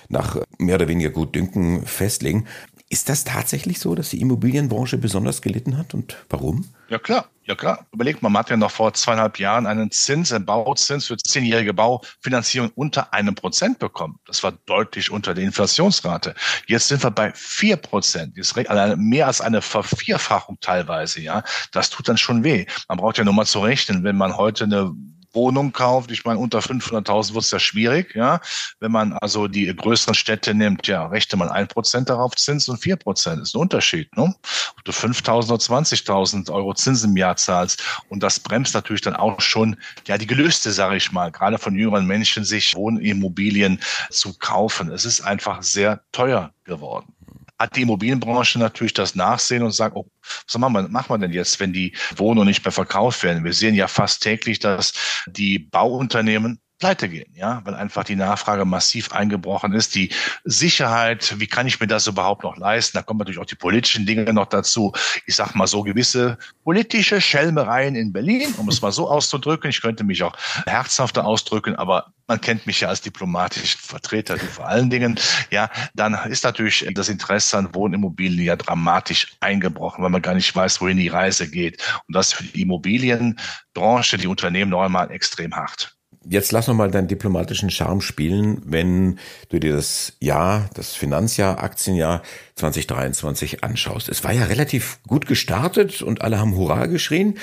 nach 0.10 0.38
mehr 0.58 0.76
oder 0.76 0.88
weniger 0.88 1.10
gut 1.10 1.36
Dünken 1.36 1.86
festlegen. 1.86 2.48
Ist 2.90 3.10
das 3.10 3.26
tatsächlich 3.26 3.80
so, 3.80 3.96
dass 3.96 4.12
die 4.12 4.22
Immobilienbranche 4.22 4.98
besonders 4.98 5.42
gelitten 5.42 5.78
hat 5.78 5.94
und 5.94 6.16
warum? 6.30 6.66
Ja 6.88 6.98
klar, 6.98 7.30
ja 7.44 7.54
klar. 7.54 7.86
Überlegt 7.92 8.22
man, 8.22 8.32
man 8.32 8.40
hat 8.40 8.50
ja 8.50 8.56
noch 8.56 8.72
vor 8.72 8.94
zweieinhalb 8.94 9.40
Jahren 9.40 9.68
einen 9.68 9.92
Zins, 9.92 10.32
einen 10.32 10.46
Bauzins 10.46 11.08
für 11.08 11.18
zehnjährige 11.18 11.74
Baufinanzierung 11.74 12.72
unter 12.76 13.14
einem 13.14 13.36
Prozent 13.36 13.80
bekommen. 13.80 14.20
Das 14.26 14.42
war 14.42 14.54
deutlich 14.68 15.12
unter 15.12 15.34
der 15.34 15.44
Inflationsrate. 15.44 16.34
Jetzt 16.68 16.88
sind 16.88 17.04
wir 17.04 17.12
bei 17.12 17.34
vier 17.36 17.76
Prozent. 17.76 18.38
Jetzt 18.38 18.56
mehr 18.56 19.28
als 19.28 19.42
eine 19.42 19.62
Vervierfachung 19.62 20.58
teilweise, 20.62 21.20
ja. 21.20 21.44
Das 21.74 21.90
tut 21.90 22.08
dann 22.08 22.18
schon 22.18 22.46
weh. 22.46 22.66
Man 22.88 23.00
braucht 23.00 23.18
ja 23.18 23.26
nur 23.26 23.34
mal 23.34 23.46
zu 23.46 23.60
rechnen, 23.60 24.06
wenn 24.06 24.16
man 24.16 24.38
heute 24.38 24.64
eine 24.64 24.96
Wohnung 25.34 25.72
kauft. 25.72 26.12
Ich 26.12 26.26
meine, 26.26 26.40
unter 26.40 26.60
500.000 26.60 27.34
wird 27.34 27.44
es 27.44 27.52
ja 27.52 27.60
schwierig. 27.60 28.16
Ja, 28.16 28.40
wenn 28.80 28.92
man 28.92 29.14
also 29.14 29.48
die 29.48 29.74
größeren 29.74 30.16
Städte 30.16 30.54
nimmt, 30.54 30.88
ja, 30.88 31.06
rechnet 31.08 31.40
man 31.40 31.50
ein 31.50 31.68
Prozent 31.68 32.10
darauf 32.10 32.36
Zins 32.36 32.68
und 32.70 32.78
vier 32.78 32.96
Prozent. 32.96 33.42
Ist 33.42 33.56
ein 33.56 33.62
Unterschied. 33.62 34.16
Ne? 34.16 34.34
Ob 34.78 34.84
du 34.84 34.92
5.000 34.92 35.46
oder 35.46 35.56
20.000 35.56 36.52
Euro 36.52 36.74
Zinsen 36.74 37.12
im 37.12 37.18
Jahr 37.18 37.36
zahlst 37.36 37.84
und 38.10 38.24
das 38.24 38.40
bremst 38.40 38.74
natürlich 38.74 39.02
dann 39.02 39.16
auch 39.16 39.42
schon 39.42 39.78
ja 40.06 40.18
die 40.18 40.28
Gelüste, 40.28 40.72
sage 40.72 40.98
ich 40.98 41.12
mal, 41.12 41.32
gerade 41.32 41.58
von 41.58 41.76
jüngeren 41.76 42.06
Menschen, 42.06 42.44
sich 42.44 42.76
Wohnimmobilien 42.76 43.80
zu 44.10 44.34
kaufen. 44.38 44.92
Es 44.92 45.06
ist 45.06 45.22
einfach 45.22 45.62
sehr 45.64 46.02
teuer 46.12 46.52
geworden 46.64 47.17
hat 47.60 47.76
die 47.76 47.82
Immobilienbranche 47.82 48.60
natürlich 48.60 48.94
das 48.94 49.16
Nachsehen 49.16 49.64
und 49.64 49.72
sagt, 49.72 49.96
oh, 49.96 50.10
was 50.46 50.58
machen 50.58 50.74
wir, 50.74 50.88
machen 50.90 51.10
wir 51.10 51.18
denn 51.18 51.34
jetzt, 51.34 51.60
wenn 51.60 51.74
die 51.74 51.96
Wohnungen 52.16 52.48
nicht 52.48 52.64
mehr 52.64 52.72
verkauft 52.72 53.24
werden? 53.24 53.44
Wir 53.44 53.54
sehen 53.54 53.76
ja 53.76 53.88
fast 53.88 54.22
täglich, 54.24 54.60
dass 54.60 54.94
die 55.28 55.60
Bauunternehmen 55.60 56.60
pleite 56.80 57.10
gehen, 57.10 57.32
ja, 57.36 57.62
weil 57.66 57.74
einfach 57.74 58.04
die 58.04 58.16
Nachfrage 58.16 58.66
massiv 58.66 59.12
eingebrochen 59.12 59.74
ist. 59.74 59.96
Die 59.96 60.12
Sicherheit, 60.44 61.40
wie 61.40 61.48
kann 61.48 61.66
ich 61.66 61.80
mir 61.80 61.88
das 61.88 62.06
überhaupt 62.08 62.44
noch 62.44 62.58
leisten? 62.58 62.98
Da 62.98 63.02
kommen 63.02 63.18
natürlich 63.18 63.40
auch 63.40 63.46
die 63.46 63.56
politischen 63.56 64.06
Dinge 64.06 64.32
noch 64.32 64.46
dazu. 64.46 64.94
Ich 65.26 65.36
sag 65.36 65.56
mal 65.56 65.68
so 65.68 65.84
gewisse 65.84 66.38
politische 66.64 67.20
Schelmereien 67.20 67.96
in 67.96 68.14
Berlin, 68.14 68.54
um 68.58 68.70
es 68.70 68.82
mal 68.82 68.92
so 68.92 69.10
auszudrücken. 69.10 69.70
Ich 69.70 69.82
könnte 69.82 70.04
mich 70.04 70.22
auch 70.22 70.38
herzhafter 70.66 71.26
ausdrücken, 71.26 71.76
aber 71.76 72.14
man 72.28 72.42
kennt 72.42 72.68
mich 72.68 72.82
ja 72.82 72.90
als 72.90 73.02
diplomatischen 73.02 73.80
Vertreter, 73.80 74.38
vor 74.38 74.68
allen 74.68 74.90
Dingen. 74.90 75.20
Ja, 75.50 75.70
dann 75.96 76.14
ist 76.30 76.44
natürlich 76.44 76.88
das 76.94 77.10
Interesse 77.10 77.58
an 77.58 77.74
Wohnimmobilien 77.74 78.46
ja 78.46 78.56
dramatisch 78.56 79.36
eingebrochen, 79.40 80.04
weil 80.04 80.12
man 80.12 80.22
gar 80.22 80.36
nicht 80.36 80.56
weiß, 80.56 80.80
wohin 80.82 80.98
die 80.98 81.08
Reise 81.08 81.50
geht. 81.50 81.82
Und 82.08 82.16
das 82.16 82.34
für 82.34 82.44
die 82.44 82.62
Immobilienbranche, 82.62 84.18
die 84.18 84.28
Unternehmen 84.28 84.72
noch 84.72 84.84
einmal 84.84 85.10
extrem 85.10 85.56
hart. 85.56 85.97
Jetzt 86.30 86.52
lass 86.52 86.68
noch 86.68 86.76
mal 86.76 86.92
deinen 86.92 87.08
diplomatischen 87.08 87.70
Charme 87.70 88.02
spielen, 88.02 88.62
wenn 88.66 89.18
du 89.50 89.60
dir 89.60 89.74
das 89.74 90.14
Jahr, 90.20 90.70
das 90.74 90.94
Finanzjahr, 90.94 91.64
Aktienjahr 91.64 92.22
2023 92.56 93.64
anschaust. 93.64 94.10
Es 94.10 94.24
war 94.26 94.34
ja 94.34 94.46
relativ 94.46 95.00
gut 95.08 95.26
gestartet 95.26 96.02
und 96.02 96.22
alle 96.22 96.40
haben 96.40 96.56
Hurra 96.56 96.88
geschrien. 96.88 97.38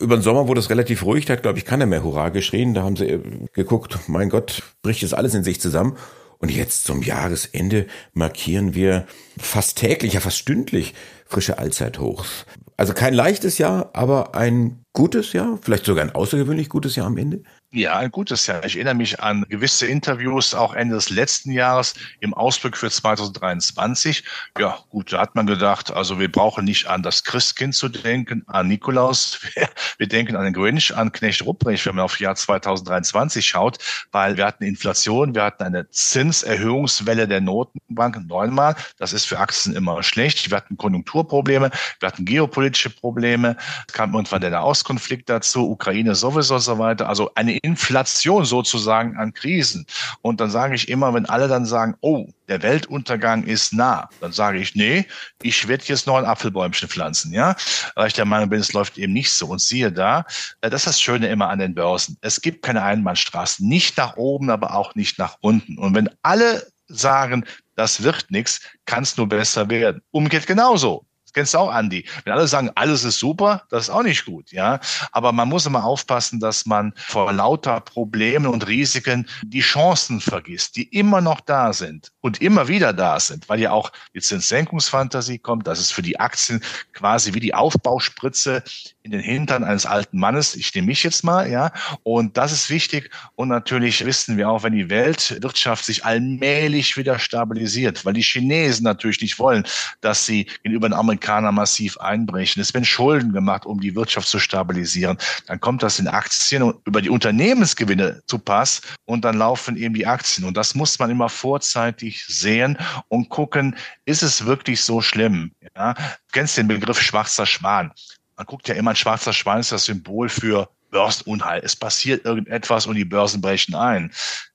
Über 0.00 0.16
den 0.16 0.22
Sommer 0.22 0.46
wurde 0.46 0.60
es 0.60 0.70
relativ 0.70 1.04
ruhig, 1.04 1.24
da 1.24 1.32
hat, 1.32 1.42
glaube 1.42 1.58
ich, 1.58 1.64
keiner 1.64 1.86
mehr 1.86 2.04
Hurra 2.04 2.28
geschrien. 2.28 2.74
Da 2.74 2.82
haben 2.82 2.96
sie 2.96 3.06
äh, 3.06 3.20
geguckt, 3.54 3.98
mein 4.06 4.28
Gott, 4.28 4.62
bricht 4.82 5.02
jetzt 5.02 5.14
alles 5.14 5.34
in 5.34 5.42
sich 5.42 5.60
zusammen. 5.60 5.96
Und 6.38 6.52
jetzt 6.52 6.84
zum 6.84 7.02
Jahresende 7.02 7.86
markieren 8.12 8.74
wir 8.74 9.06
fast 9.38 9.78
täglich, 9.78 10.12
ja 10.12 10.20
fast 10.20 10.38
stündlich 10.38 10.94
frische 11.26 11.58
Allzeithochs. 11.58 12.46
Also 12.76 12.94
kein 12.94 13.12
leichtes 13.12 13.58
Jahr, 13.58 13.90
aber 13.92 14.36
ein 14.36 14.84
gutes 14.92 15.32
Jahr, 15.32 15.58
vielleicht 15.60 15.84
sogar 15.84 16.04
ein 16.04 16.14
außergewöhnlich 16.14 16.68
gutes 16.68 16.94
Jahr 16.94 17.08
am 17.08 17.16
Ende. 17.18 17.42
Ja, 17.70 17.98
ein 17.98 18.10
gutes 18.10 18.46
Jahr. 18.46 18.64
Ich 18.64 18.76
erinnere 18.76 18.94
mich 18.94 19.20
an 19.20 19.44
gewisse 19.46 19.86
Interviews 19.86 20.54
auch 20.54 20.72
Ende 20.72 20.94
des 20.94 21.10
letzten 21.10 21.52
Jahres 21.52 21.92
im 22.20 22.32
Ausblick 22.32 22.78
für 22.78 22.90
2023. 22.90 24.24
Ja, 24.58 24.78
gut, 24.88 25.12
da 25.12 25.20
hat 25.20 25.34
man 25.34 25.46
gedacht, 25.46 25.90
also 25.92 26.18
wir 26.18 26.32
brauchen 26.32 26.64
nicht 26.64 26.86
an 26.86 27.02
das 27.02 27.24
Christkind 27.24 27.74
zu 27.74 27.90
denken, 27.90 28.42
an 28.46 28.68
Nikolaus. 28.68 29.40
Wir 29.98 30.06
denken 30.06 30.36
an 30.36 30.44
den 30.44 30.54
Grinch, 30.54 30.94
an 30.96 31.10
Knecht 31.10 31.44
Rupprecht, 31.44 31.84
wenn 31.86 31.96
man 31.96 32.04
auf 32.04 32.20
Jahr 32.20 32.36
2023 32.36 33.44
schaut, 33.44 33.78
weil 34.12 34.36
wir 34.36 34.46
hatten 34.46 34.62
Inflation, 34.62 35.34
wir 35.34 35.42
hatten 35.42 35.64
eine 35.64 35.90
Zinserhöhungswelle 35.90 37.26
der 37.26 37.40
Notenbank 37.40 38.24
neunmal. 38.28 38.76
Das 38.98 39.12
ist 39.12 39.24
für 39.24 39.40
Aktien 39.40 39.74
immer 39.74 40.04
schlecht. 40.04 40.50
Wir 40.50 40.56
hatten 40.56 40.76
Konjunkturprobleme, 40.76 41.72
wir 41.98 42.06
hatten 42.06 42.24
geopolitische 42.24 42.90
Probleme. 42.90 43.56
Kam 43.92 44.14
irgendwann 44.14 44.40
der 44.40 44.50
Nahostkonflikt 44.50 45.28
dazu, 45.28 45.68
Ukraine 45.68 46.14
sowieso 46.14 46.54
und 46.54 46.60
so 46.60 46.78
weiter. 46.78 47.08
Also 47.08 47.32
eine 47.34 47.57
Inflation 47.58 48.44
sozusagen 48.44 49.16
an 49.16 49.32
Krisen. 49.32 49.86
Und 50.22 50.40
dann 50.40 50.50
sage 50.50 50.74
ich 50.74 50.88
immer, 50.88 51.12
wenn 51.14 51.26
alle 51.26 51.48
dann 51.48 51.66
sagen, 51.66 51.94
oh, 52.00 52.28
der 52.48 52.62
Weltuntergang 52.62 53.44
ist 53.44 53.72
nah, 53.72 54.08
dann 54.20 54.32
sage 54.32 54.58
ich, 54.58 54.74
nee, 54.74 55.06
ich 55.42 55.68
werde 55.68 55.84
jetzt 55.86 56.06
noch 56.06 56.16
ein 56.16 56.24
Apfelbäumchen 56.24 56.88
pflanzen, 56.88 57.32
ja, 57.32 57.56
weil 57.94 58.08
ich 58.08 58.14
der 58.14 58.24
Meinung 58.24 58.48
bin, 58.48 58.60
es 58.60 58.72
läuft 58.72 58.98
eben 58.98 59.12
nicht 59.12 59.32
so. 59.32 59.48
Und 59.48 59.60
siehe 59.60 59.92
da, 59.92 60.24
äh, 60.60 60.70
das 60.70 60.82
ist 60.82 60.86
das 60.86 61.00
Schöne 61.00 61.28
immer 61.28 61.48
an 61.48 61.58
den 61.58 61.74
Börsen. 61.74 62.16
Es 62.20 62.40
gibt 62.40 62.62
keine 62.62 62.82
Einbahnstraßen, 62.82 63.66
nicht 63.66 63.96
nach 63.96 64.16
oben, 64.16 64.50
aber 64.50 64.74
auch 64.74 64.94
nicht 64.94 65.18
nach 65.18 65.36
unten. 65.40 65.78
Und 65.78 65.94
wenn 65.94 66.10
alle 66.22 66.66
sagen, 66.88 67.44
das 67.76 68.02
wird 68.02 68.30
nichts, 68.30 68.60
kann 68.86 69.02
es 69.02 69.16
nur 69.16 69.28
besser 69.28 69.68
werden. 69.68 70.02
Umgekehrt 70.10 70.46
genauso. 70.46 71.04
Kennst 71.38 71.54
du 71.54 71.58
auch, 71.58 71.70
Andi. 71.70 72.04
Wenn 72.24 72.32
alle 72.32 72.48
sagen, 72.48 72.72
alles 72.74 73.04
ist 73.04 73.20
super, 73.20 73.62
das 73.70 73.84
ist 73.84 73.90
auch 73.90 74.02
nicht 74.02 74.24
gut, 74.24 74.50
ja. 74.50 74.80
Aber 75.12 75.30
man 75.30 75.48
muss 75.48 75.66
immer 75.66 75.84
aufpassen, 75.84 76.40
dass 76.40 76.66
man 76.66 76.92
vor 76.96 77.32
lauter 77.32 77.78
Problemen 77.78 78.48
und 78.48 78.66
Risiken 78.66 79.28
die 79.44 79.60
Chancen 79.60 80.20
vergisst, 80.20 80.74
die 80.74 80.82
immer 80.82 81.20
noch 81.20 81.40
da 81.40 81.72
sind 81.72 82.10
und 82.22 82.42
immer 82.42 82.66
wieder 82.66 82.92
da 82.92 83.20
sind, 83.20 83.48
weil 83.48 83.60
ja 83.60 83.70
auch 83.70 83.92
die 84.16 84.20
Zinssenkungsfantasie 84.20 85.38
kommt. 85.38 85.68
Das 85.68 85.78
ist 85.78 85.92
für 85.92 86.02
die 86.02 86.18
Aktien 86.18 86.60
quasi 86.92 87.34
wie 87.34 87.40
die 87.40 87.54
Aufbauspritze 87.54 88.64
in 89.02 89.12
den 89.12 89.20
Hintern 89.20 89.64
eines 89.64 89.86
alten 89.86 90.18
Mannes. 90.18 90.54
Ich 90.54 90.74
nehme 90.74 90.88
mich 90.88 91.02
jetzt 91.02 91.24
mal, 91.24 91.50
ja. 91.50 91.72
Und 92.02 92.36
das 92.36 92.52
ist 92.52 92.68
wichtig. 92.68 93.10
Und 93.36 93.48
natürlich 93.48 94.04
wissen 94.04 94.36
wir 94.36 94.48
auch, 94.50 94.62
wenn 94.62 94.72
die 94.72 94.90
Weltwirtschaft 94.90 95.84
sich 95.84 96.04
allmählich 96.04 96.96
wieder 96.96 97.18
stabilisiert, 97.18 98.04
weil 98.04 98.12
die 98.12 98.22
Chinesen 98.22 98.84
natürlich 98.84 99.20
nicht 99.20 99.38
wollen, 99.38 99.64
dass 100.00 100.26
sie 100.26 100.44
gegenüber 100.62 100.88
den 100.88 100.94
Amerikanern 100.94 101.54
massiv 101.54 101.96
einbrechen. 101.98 102.60
Es 102.60 102.74
werden 102.74 102.84
Schulden 102.84 103.32
gemacht, 103.32 103.66
um 103.66 103.80
die 103.80 103.94
Wirtschaft 103.94 104.28
zu 104.28 104.38
stabilisieren. 104.38 105.16
Dann 105.46 105.60
kommt 105.60 105.82
das 105.82 105.98
in 105.98 106.08
Aktien 106.08 106.62
und 106.62 106.76
über 106.86 107.00
die 107.00 107.10
Unternehmensgewinne 107.10 108.22
zu 108.26 108.38
Pass 108.38 108.82
und 109.04 109.24
dann 109.24 109.38
laufen 109.38 109.76
eben 109.76 109.94
die 109.94 110.06
Aktien. 110.06 110.46
Und 110.46 110.56
das 110.56 110.74
muss 110.74 110.98
man 110.98 111.10
immer 111.10 111.28
vorzeitig 111.28 112.24
sehen 112.26 112.76
und 113.08 113.28
gucken, 113.28 113.76
ist 114.04 114.22
es 114.22 114.44
wirklich 114.44 114.82
so 114.82 115.00
schlimm? 115.00 115.52
Ja? 115.76 115.94
Du 115.94 116.32
kennst 116.32 116.56
den 116.56 116.68
Begriff 116.68 117.00
schwarzer 117.00 117.46
Schwan. 117.46 117.92
Man 118.38 118.46
guckt 118.46 118.68
ja 118.68 118.76
immer, 118.76 118.90
ein 118.90 118.96
schwarzer 118.96 119.32
Schwan 119.32 119.58
ist 119.58 119.72
das 119.72 119.84
Symbol 119.84 120.28
für 120.28 120.70
Börsenunheil. 120.90 121.60
Es 121.64 121.76
passiert 121.76 122.24
irgendetwas 122.24 122.86
und 122.86 122.94
die 122.94 123.04
Börsen 123.04 123.40
brechen 123.40 123.74
ein. 123.74 124.10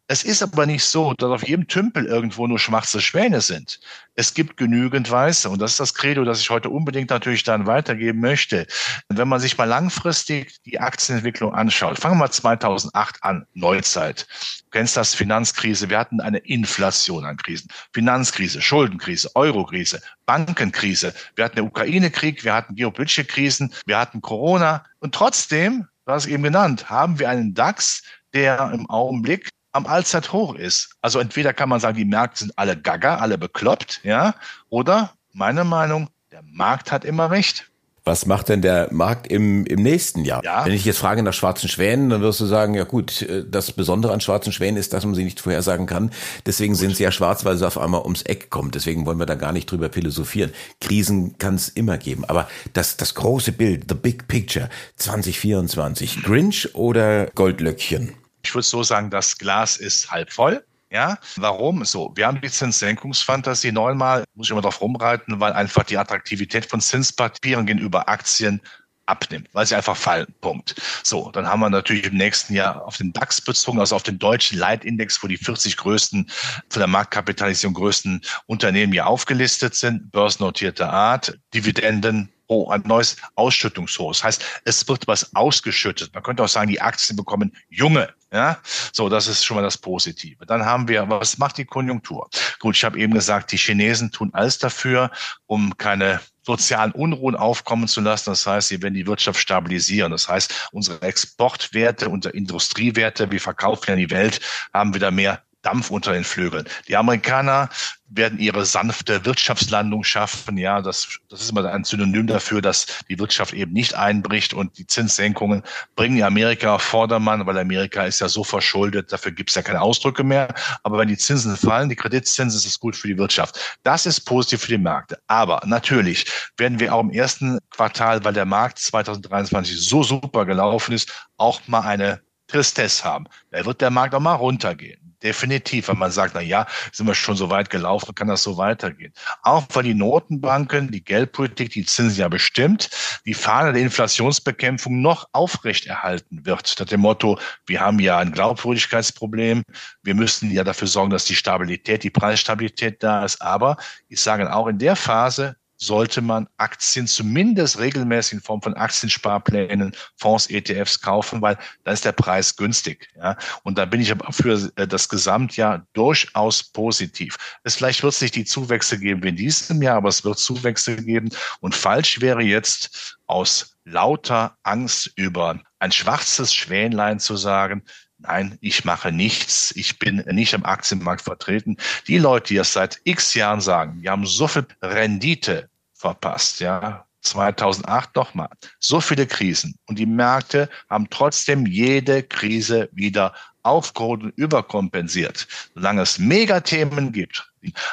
Es 0.07 0.23
ist 0.23 0.43
aber 0.43 0.65
nicht 0.65 0.83
so, 0.83 1.13
dass 1.13 1.31
auf 1.31 1.47
jedem 1.47 1.67
Tümpel 1.67 2.05
irgendwo 2.05 2.45
nur 2.45 2.59
schwarze 2.59 2.99
Schwäne 2.99 3.39
sind. 3.39 3.79
Es 4.15 4.33
gibt 4.33 4.57
genügend 4.57 5.09
Weiße 5.09 5.49
und 5.49 5.61
das 5.61 5.71
ist 5.71 5.79
das 5.79 5.93
Credo, 5.93 6.25
das 6.25 6.41
ich 6.41 6.49
heute 6.49 6.69
unbedingt 6.69 7.09
natürlich 7.09 7.43
dann 7.43 7.67
weitergeben 7.67 8.19
möchte. 8.19 8.67
Wenn 9.07 9.29
man 9.29 9.39
sich 9.39 9.57
mal 9.57 9.63
langfristig 9.63 10.61
die 10.65 10.79
Aktienentwicklung 10.79 11.55
anschaut, 11.55 11.97
fangen 11.97 12.15
wir 12.15 12.25
mal 12.25 12.31
2008 12.31 13.23
an, 13.23 13.47
Neuzeit. 13.53 14.27
Du 14.65 14.71
kennst 14.71 14.97
das, 14.97 15.15
Finanzkrise, 15.15 15.89
wir 15.89 15.97
hatten 15.97 16.19
eine 16.19 16.39
Inflation 16.39 17.23
an 17.23 17.37
Krisen. 17.37 17.69
Finanzkrise, 17.93 18.61
Schuldenkrise, 18.61 19.31
Eurokrise, 19.35 20.01
Bankenkrise, 20.25 21.13
wir 21.35 21.45
hatten 21.45 21.55
den 21.55 21.65
Ukraine-Krieg, 21.65 22.43
wir 22.43 22.53
hatten 22.53 22.75
geopolitische 22.75 23.23
Krisen, 23.23 23.73
wir 23.85 23.97
hatten 23.97 24.21
Corona 24.21 24.83
und 24.99 25.15
trotzdem, 25.15 25.87
du 26.05 26.11
hast 26.11 26.27
eben 26.27 26.43
genannt, 26.43 26.89
haben 26.89 27.19
wir 27.19 27.29
einen 27.29 27.53
DAX, 27.53 28.03
der 28.33 28.71
im 28.73 28.89
Augenblick 28.89 29.49
am 29.73 29.85
Allzeithoch 29.87 30.55
ist. 30.55 30.95
Also 31.01 31.19
entweder 31.19 31.53
kann 31.53 31.69
man 31.69 31.79
sagen, 31.79 31.97
die 31.97 32.05
Märkte 32.05 32.39
sind 32.39 32.57
alle 32.57 32.79
gaga, 32.79 33.17
alle 33.17 33.37
bekloppt, 33.37 34.01
ja, 34.03 34.35
oder 34.69 35.13
meine 35.33 35.63
Meinung, 35.63 36.09
der 36.31 36.43
Markt 36.43 36.91
hat 36.91 37.05
immer 37.05 37.31
recht. 37.31 37.71
Was 38.05 38.25
macht 38.25 38.49
denn 38.49 38.61
der 38.61 38.89
Markt 38.91 39.27
im, 39.27 39.65
im 39.65 39.81
nächsten 39.81 40.25
Jahr? 40.25 40.43
Ja. 40.43 40.65
Wenn 40.65 40.73
ich 40.73 40.83
jetzt 40.83 40.97
frage 40.97 41.23
nach 41.23 41.33
schwarzen 41.33 41.69
Schwänen, 41.69 42.09
dann 42.09 42.21
wirst 42.21 42.41
du 42.41 42.45
sagen, 42.45 42.73
ja 42.73 42.83
gut, 42.83 43.21
äh, 43.21 43.45
das 43.49 43.71
Besondere 43.71 44.11
an 44.11 44.19
schwarzen 44.19 44.51
Schwänen 44.51 44.75
ist, 44.75 44.91
dass 44.91 45.05
man 45.05 45.15
sie 45.15 45.23
nicht 45.23 45.39
vorhersagen 45.39 45.85
kann. 45.85 46.11
Deswegen 46.45 46.73
gut. 46.73 46.81
sind 46.81 46.97
sie 46.97 47.03
ja 47.03 47.13
schwarz, 47.13 47.45
weil 47.45 47.55
sie 47.55 47.65
auf 47.65 47.77
einmal 47.77 48.01
ums 48.01 48.23
Eck 48.23 48.49
kommen. 48.49 48.71
Deswegen 48.71 49.05
wollen 49.05 49.19
wir 49.19 49.25
da 49.25 49.35
gar 49.35 49.53
nicht 49.53 49.71
drüber 49.71 49.89
philosophieren. 49.89 50.51
Krisen 50.81 51.37
kann 51.37 51.55
es 51.55 51.69
immer 51.69 51.97
geben. 51.97 52.25
Aber 52.25 52.49
das, 52.73 52.97
das 52.97 53.15
große 53.15 53.53
Bild, 53.53 53.85
the 53.87 53.95
big 53.95 54.27
picture, 54.27 54.69
2024, 54.97 56.23
Grinch 56.23 56.75
oder 56.75 57.27
Goldlöckchen? 57.27 58.13
Ich 58.43 58.53
würde 58.53 58.67
so 58.67 58.83
sagen, 58.83 59.11
das 59.11 59.37
Glas 59.37 59.77
ist 59.77 60.11
halb 60.11 60.33
voll. 60.33 60.61
Ja, 60.93 61.17
warum? 61.37 61.83
So, 61.85 62.11
wir 62.13 62.27
haben 62.27 62.39
die 62.39 62.51
Zinssenkungsfantasie 62.51 63.71
neunmal, 63.71 64.25
muss 64.35 64.45
ich 64.45 64.51
immer 64.51 64.61
drauf 64.61 64.79
rumreiten, 64.79 65.39
weil 65.39 65.51
einfach 65.53 65.83
die 65.85 65.97
Attraktivität 65.97 66.67
von 66.67 66.81
Zinspapieren 66.81 67.65
gegenüber 67.65 68.07
Aktien 68.07 68.61
abnimmt, 69.07 69.49
weil 69.53 69.65
sie 69.65 69.75
einfach 69.75 69.97
fallen. 69.97 70.27
Punkt. 70.39 70.75
So, 71.03 71.31
dann 71.31 71.47
haben 71.47 71.61
wir 71.61 71.71
natürlich 71.71 72.05
im 72.05 72.15
nächsten 72.15 72.53
Jahr 72.53 72.85
auf 72.85 72.97
den 72.97 73.11
DAX 73.11 73.41
bezogen, 73.41 73.79
also 73.79 73.95
auf 73.95 74.03
den 74.03 74.19
deutschen 74.19 74.59
Leitindex, 74.59 75.23
wo 75.23 75.27
die 75.27 75.37
40 75.37 75.77
größten, 75.77 76.29
von 76.69 76.79
der 76.79 76.87
Marktkapitalisierung 76.87 77.73
größten 77.73 78.21
Unternehmen 78.45 78.93
hier 78.93 79.07
aufgelistet 79.07 79.73
sind, 79.73 80.11
börsennotierter 80.11 80.93
Art, 80.93 81.39
Dividenden, 81.55 82.32
oh, 82.47 82.69
ein 82.69 82.83
neues 82.85 83.17
Ausschüttungshoch. 83.35 84.11
Das 84.11 84.23
heißt, 84.23 84.45
es 84.65 84.87
wird 84.87 85.07
was 85.07 85.35
ausgeschüttet. 85.35 86.13
Man 86.13 86.23
könnte 86.23 86.43
auch 86.43 86.49
sagen, 86.49 86.69
die 86.69 86.81
Aktien 86.81 87.15
bekommen 87.15 87.55
junge. 87.69 88.13
Ja, 88.31 88.57
so, 88.91 89.09
das 89.09 89.27
ist 89.27 89.45
schon 89.45 89.57
mal 89.57 89.61
das 89.61 89.77
Positive. 89.77 90.43
Dann 90.47 90.65
haben 90.65 90.87
wir, 90.87 91.07
was 91.07 91.37
macht 91.37 91.59
die 91.59 91.65
Konjunktur? 91.65 92.29
Gut, 92.59 92.75
ich 92.75 92.83
habe 92.83 92.97
eben 92.97 93.13
gesagt, 93.13 93.51
die 93.51 93.57
Chinesen 93.57 94.11
tun 94.11 94.31
alles 94.33 94.57
dafür, 94.57 95.11
um 95.45 95.77
keine 95.77 96.19
sozialen 96.41 96.91
Unruhen 96.93 97.35
aufkommen 97.35 97.87
zu 97.87 98.01
lassen. 98.01 98.31
Das 98.31 98.47
heißt, 98.47 98.69
sie 98.69 98.81
werden 98.81 98.95
die 98.95 99.05
Wirtschaft 99.05 99.39
stabilisieren. 99.39 100.11
Das 100.11 100.27
heißt, 100.27 100.69
unsere 100.71 101.01
Exportwerte, 101.03 102.09
unsere 102.09 102.35
Industriewerte, 102.35 103.31
wir 103.31 103.39
verkaufen 103.39 103.85
ja 103.89 103.95
die 103.95 104.09
Welt, 104.09 104.41
haben 104.73 104.95
wieder 104.95 105.11
mehr 105.11 105.43
Dampf 105.63 105.89
unter 105.89 106.13
den 106.13 106.23
Flügeln. 106.23 106.65
Die 106.87 106.95
Amerikaner 106.95 107.69
werden 108.15 108.37
ihre 108.37 108.65
sanfte 108.65 109.25
Wirtschaftslandung 109.25 110.03
schaffen. 110.03 110.57
Ja, 110.57 110.81
das, 110.81 111.19
das 111.29 111.41
ist 111.41 111.49
immer 111.49 111.65
ein 111.65 111.83
Synonym 111.83 112.27
dafür, 112.27 112.61
dass 112.61 112.85
die 113.09 113.17
Wirtschaft 113.17 113.53
eben 113.53 113.73
nicht 113.73 113.95
einbricht 113.95 114.53
und 114.53 114.77
die 114.77 114.85
Zinssenkungen 114.85 115.63
bringen 115.95 116.21
Amerika 116.21 116.75
auf 116.75 116.83
Vordermann, 116.83 117.45
weil 117.45 117.57
Amerika 117.57 118.03
ist 118.03 118.19
ja 118.19 118.29
so 118.29 118.43
verschuldet, 118.43 119.11
dafür 119.11 119.31
gibt 119.31 119.49
es 119.49 119.55
ja 119.55 119.61
keine 119.61 119.81
Ausdrücke 119.81 120.23
mehr. 120.23 120.53
Aber 120.83 120.97
wenn 120.99 121.07
die 121.07 121.17
Zinsen 121.17 121.57
fallen, 121.57 121.89
die 121.89 121.95
Kreditzinsen, 121.95 122.59
ist 122.59 122.67
es 122.67 122.79
gut 122.79 122.95
für 122.95 123.07
die 123.07 123.17
Wirtschaft. 123.17 123.79
Das 123.83 124.05
ist 124.05 124.21
positiv 124.21 124.61
für 124.61 124.71
die 124.71 124.77
Märkte. 124.77 125.17
Aber 125.27 125.61
natürlich 125.65 126.25
werden 126.57 126.79
wir 126.79 126.93
auch 126.93 127.01
im 127.01 127.11
ersten 127.11 127.57
Quartal, 127.71 128.23
weil 128.23 128.33
der 128.33 128.45
Markt 128.45 128.79
2023 128.79 129.79
so 129.79 130.03
super 130.03 130.45
gelaufen 130.45 130.93
ist, 130.93 131.11
auch 131.37 131.61
mal 131.67 131.81
eine 131.81 132.21
Tristesse 132.47 133.03
haben. 133.03 133.25
Da 133.51 133.65
wird 133.65 133.81
der 133.81 133.89
Markt 133.89 134.13
auch 134.13 134.19
mal 134.19 134.35
runtergehen. 134.35 135.02
Definitiv, 135.23 135.87
wenn 135.87 135.97
man 135.97 136.11
sagt, 136.11 136.35
na 136.35 136.41
ja, 136.41 136.67
sind 136.91 137.07
wir 137.07 137.15
schon 137.15 137.37
so 137.37 137.49
weit 137.49 137.69
gelaufen, 137.69 138.13
kann 138.13 138.27
das 138.27 138.43
so 138.43 138.57
weitergehen. 138.57 139.13
Auch 139.41 139.63
weil 139.73 139.83
die 139.83 139.93
Notenbanken, 139.93 140.91
die 140.91 141.03
Geldpolitik, 141.03 141.71
die 141.71 141.85
Zinsen 141.85 142.19
ja 142.19 142.27
bestimmt, 142.27 142.89
die 143.25 143.33
Fahne 143.33 143.71
der 143.71 143.81
Inflationsbekämpfung 143.81 145.01
noch 145.01 145.29
aufrechterhalten 145.31 146.45
wird. 146.45 146.75
Nach 146.77 146.85
dem 146.85 147.01
Motto, 147.01 147.39
wir 147.65 147.79
haben 147.79 147.99
ja 147.99 148.17
ein 148.17 148.33
Glaubwürdigkeitsproblem, 148.33 149.63
wir 150.03 150.15
müssen 150.15 150.51
ja 150.51 150.63
dafür 150.65 150.87
sorgen, 150.89 151.11
dass 151.11 151.23
die 151.25 151.35
Stabilität, 151.35 152.03
die 152.03 152.09
Preisstabilität 152.09 153.01
da 153.01 153.23
ist. 153.23 153.41
Aber 153.41 153.77
ich 154.09 154.21
sage 154.21 154.53
auch 154.53 154.67
in 154.67 154.77
der 154.77 154.97
Phase 154.97 155.55
sollte 155.77 156.21
man 156.21 156.47
Aktien 156.57 157.07
zumindest 157.07 157.79
regelmäßig 157.79 158.33
in 158.33 158.41
Form 158.41 158.61
von 158.61 158.73
Aktiensparplänen, 158.73 159.93
Fonds, 160.15 160.49
ETFs 160.49 161.01
kaufen, 161.01 161.41
weil 161.41 161.57
dann 161.83 161.93
ist 161.93 162.05
der 162.05 162.11
Preis 162.11 162.55
günstig. 162.55 163.09
Ja? 163.15 163.37
Und 163.63 163.77
da 163.77 163.85
bin 163.85 164.01
ich 164.01 164.11
aber 164.11 164.31
für 164.31 164.71
äh, 164.75 164.87
das 164.87 165.09
Gesamtjahr 165.09 165.85
durchaus 165.93 166.63
positiv. 166.63 167.37
Es 167.63 167.75
vielleicht 167.75 168.03
wird 168.03 168.13
es 168.13 168.21
nicht 168.21 168.35
die 168.35 168.45
Zuwächse 168.45 168.99
geben 168.99 169.23
wie 169.23 169.29
in 169.29 169.35
diesem 169.35 169.81
Jahr, 169.81 169.97
aber 169.97 170.09
es 170.09 170.23
wird 170.23 170.39
Zuwächse 170.39 170.95
geben. 170.95 171.29
Und 171.59 171.75
falsch 171.75 172.21
wäre 172.21 172.41
jetzt 172.41 173.17
aus 173.27 173.77
lauter 173.85 174.57
Angst 174.63 175.11
über 175.15 175.59
ein 175.79 175.91
schwarzes 175.91 176.53
Schwänlein 176.53 177.19
zu 177.19 177.35
sagen, 177.35 177.83
Nein, 178.23 178.57
ich 178.61 178.85
mache 178.85 179.11
nichts. 179.11 179.73
Ich 179.75 179.99
bin 179.99 180.17
nicht 180.31 180.53
am 180.53 180.63
Aktienmarkt 180.63 181.21
vertreten. 181.21 181.77
Die 182.07 182.17
Leute, 182.17 182.47
die 182.49 182.55
das 182.55 182.73
seit 182.73 183.01
x 183.03 183.33
Jahren 183.33 183.61
sagen, 183.61 184.01
die 184.01 184.09
haben 184.09 184.25
so 184.25 184.47
viel 184.47 184.65
Rendite 184.81 185.69
verpasst, 185.93 186.59
ja. 186.59 187.05
2008 187.21 188.15
nochmal. 188.15 188.49
So 188.79 188.99
viele 188.99 189.25
Krisen. 189.25 189.75
Und 189.87 189.97
die 189.97 190.05
Märkte 190.05 190.69
haben 190.89 191.09
trotzdem 191.09 191.65
jede 191.65 192.21
Krise 192.21 192.89
wieder 192.91 193.33
aufgeholt 193.63 194.23
und 194.23 194.37
überkompensiert. 194.37 195.47
Solange 195.73 196.01
es 196.01 196.19
Megathemen 196.19 197.13
gibt, 197.13 197.49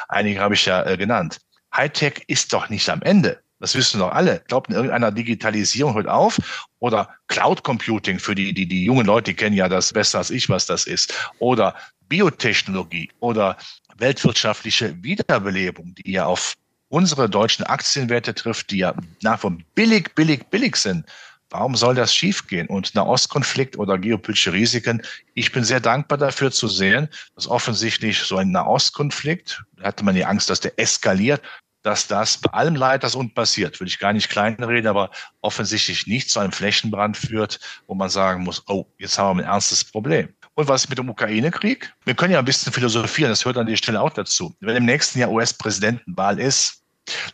einige 0.09 0.41
habe 0.41 0.55
ich 0.55 0.65
ja 0.65 0.83
äh, 0.83 0.97
genannt, 0.97 1.39
Hightech 1.73 2.25
ist 2.27 2.51
doch 2.51 2.69
nicht 2.69 2.89
am 2.89 3.01
Ende. 3.01 3.41
Das 3.61 3.75
wissen 3.75 3.99
doch 3.99 4.11
alle. 4.11 4.41
Glaubt 4.47 4.69
in 4.69 4.75
irgendeiner 4.75 5.11
Digitalisierung 5.11 5.93
hört 5.93 6.07
auf 6.07 6.67
oder 6.79 7.09
Cloud 7.27 7.63
Computing 7.63 8.17
für 8.17 8.33
die, 8.33 8.53
die, 8.53 8.65
die 8.65 8.83
jungen 8.83 9.05
Leute 9.05 9.35
kennen 9.35 9.55
ja 9.55 9.69
das 9.69 9.93
besser 9.93 10.17
als 10.17 10.31
ich, 10.31 10.49
was 10.49 10.65
das 10.65 10.85
ist. 10.85 11.13
Oder 11.37 11.75
Biotechnologie 12.09 13.11
oder 13.19 13.57
weltwirtschaftliche 13.97 15.01
Wiederbelebung, 15.03 15.93
die 15.93 16.11
ja 16.11 16.25
auf 16.25 16.55
unsere 16.89 17.29
deutschen 17.29 17.63
Aktienwerte 17.63 18.33
trifft, 18.33 18.71
die 18.71 18.79
ja 18.79 18.95
nach 19.21 19.39
vor 19.39 19.55
billig, 19.75 20.15
billig, 20.15 20.43
billig 20.47 20.75
sind. 20.75 21.05
Warum 21.51 21.75
soll 21.75 21.93
das 21.93 22.15
schiefgehen? 22.15 22.67
Und 22.67 22.95
Nahostkonflikt 22.95 23.77
oder 23.77 23.99
geopolitische 23.99 24.53
Risiken, 24.53 25.03
ich 25.35 25.51
bin 25.51 25.63
sehr 25.63 25.81
dankbar 25.81 26.17
dafür 26.17 26.51
zu 26.51 26.67
sehen, 26.67 27.09
dass 27.35 27.47
offensichtlich 27.47 28.19
so 28.19 28.37
ein 28.37 28.51
Nahostkonflikt, 28.51 29.63
da 29.77 29.83
hatte 29.83 30.03
man 30.03 30.15
die 30.15 30.25
Angst, 30.25 30.49
dass 30.49 30.61
der 30.61 30.79
eskaliert, 30.79 31.41
dass 31.83 32.07
das 32.07 32.37
bei 32.37 32.51
allem 32.51 32.75
Leid, 32.75 33.03
das 33.03 33.15
unten 33.15 33.33
passiert, 33.33 33.79
will 33.79 33.87
ich 33.87 33.99
gar 33.99 34.13
nicht 34.13 34.29
kleinreden, 34.29 34.87
aber 34.87 35.09
offensichtlich 35.41 36.07
nicht 36.07 36.29
zu 36.29 36.39
einem 36.39 36.51
Flächenbrand 36.51 37.17
führt, 37.17 37.59
wo 37.87 37.95
man 37.95 38.09
sagen 38.09 38.43
muss, 38.43 38.63
oh, 38.67 38.85
jetzt 38.97 39.17
haben 39.17 39.39
wir 39.39 39.45
ein 39.45 39.51
ernstes 39.51 39.83
Problem. 39.83 40.29
Und 40.53 40.67
was 40.67 40.89
mit 40.89 40.97
dem 40.97 41.09
Ukraine-Krieg? 41.09 41.93
Wir 42.05 42.13
können 42.13 42.33
ja 42.33 42.39
ein 42.39 42.45
bisschen 42.45 42.73
philosophieren, 42.73 43.31
das 43.31 43.45
hört 43.45 43.57
an 43.57 43.67
der 43.67 43.77
Stelle 43.77 44.01
auch 44.01 44.11
dazu. 44.11 44.53
Wenn 44.59 44.75
im 44.75 44.85
nächsten 44.85 45.19
Jahr 45.19 45.31
US-Präsidentenwahl 45.31 46.39
ist, 46.39 46.83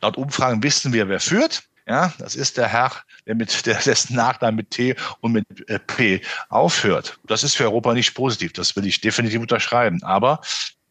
laut 0.02 0.18
Umfragen 0.18 0.62
wissen 0.64 0.94
wir, 0.94 1.10
wer 1.10 1.20
führt. 1.20 1.64
Ja, 1.88 2.14
das 2.20 2.36
ist 2.36 2.58
der 2.58 2.68
Herr, 2.68 2.92
der 3.26 3.36
mit 3.36 3.66
der, 3.66 3.76
dessen 3.86 4.16
Nachname 4.16 4.58
mit 4.58 4.72
T 4.72 4.96
und 5.22 5.32
mit 5.32 5.46
äh, 5.70 5.80
P 5.80 6.22
aufhört. 6.50 7.18
Das 7.26 7.44
ist 7.44 7.56
für 7.56 7.64
Europa 7.64 7.94
nicht 7.94 8.14
positiv. 8.14 8.54
Das 8.54 8.76
will 8.76 8.86
ich 8.86 9.00
definitiv 9.00 9.40
unterschreiben. 9.40 10.04
Aber 10.04 10.42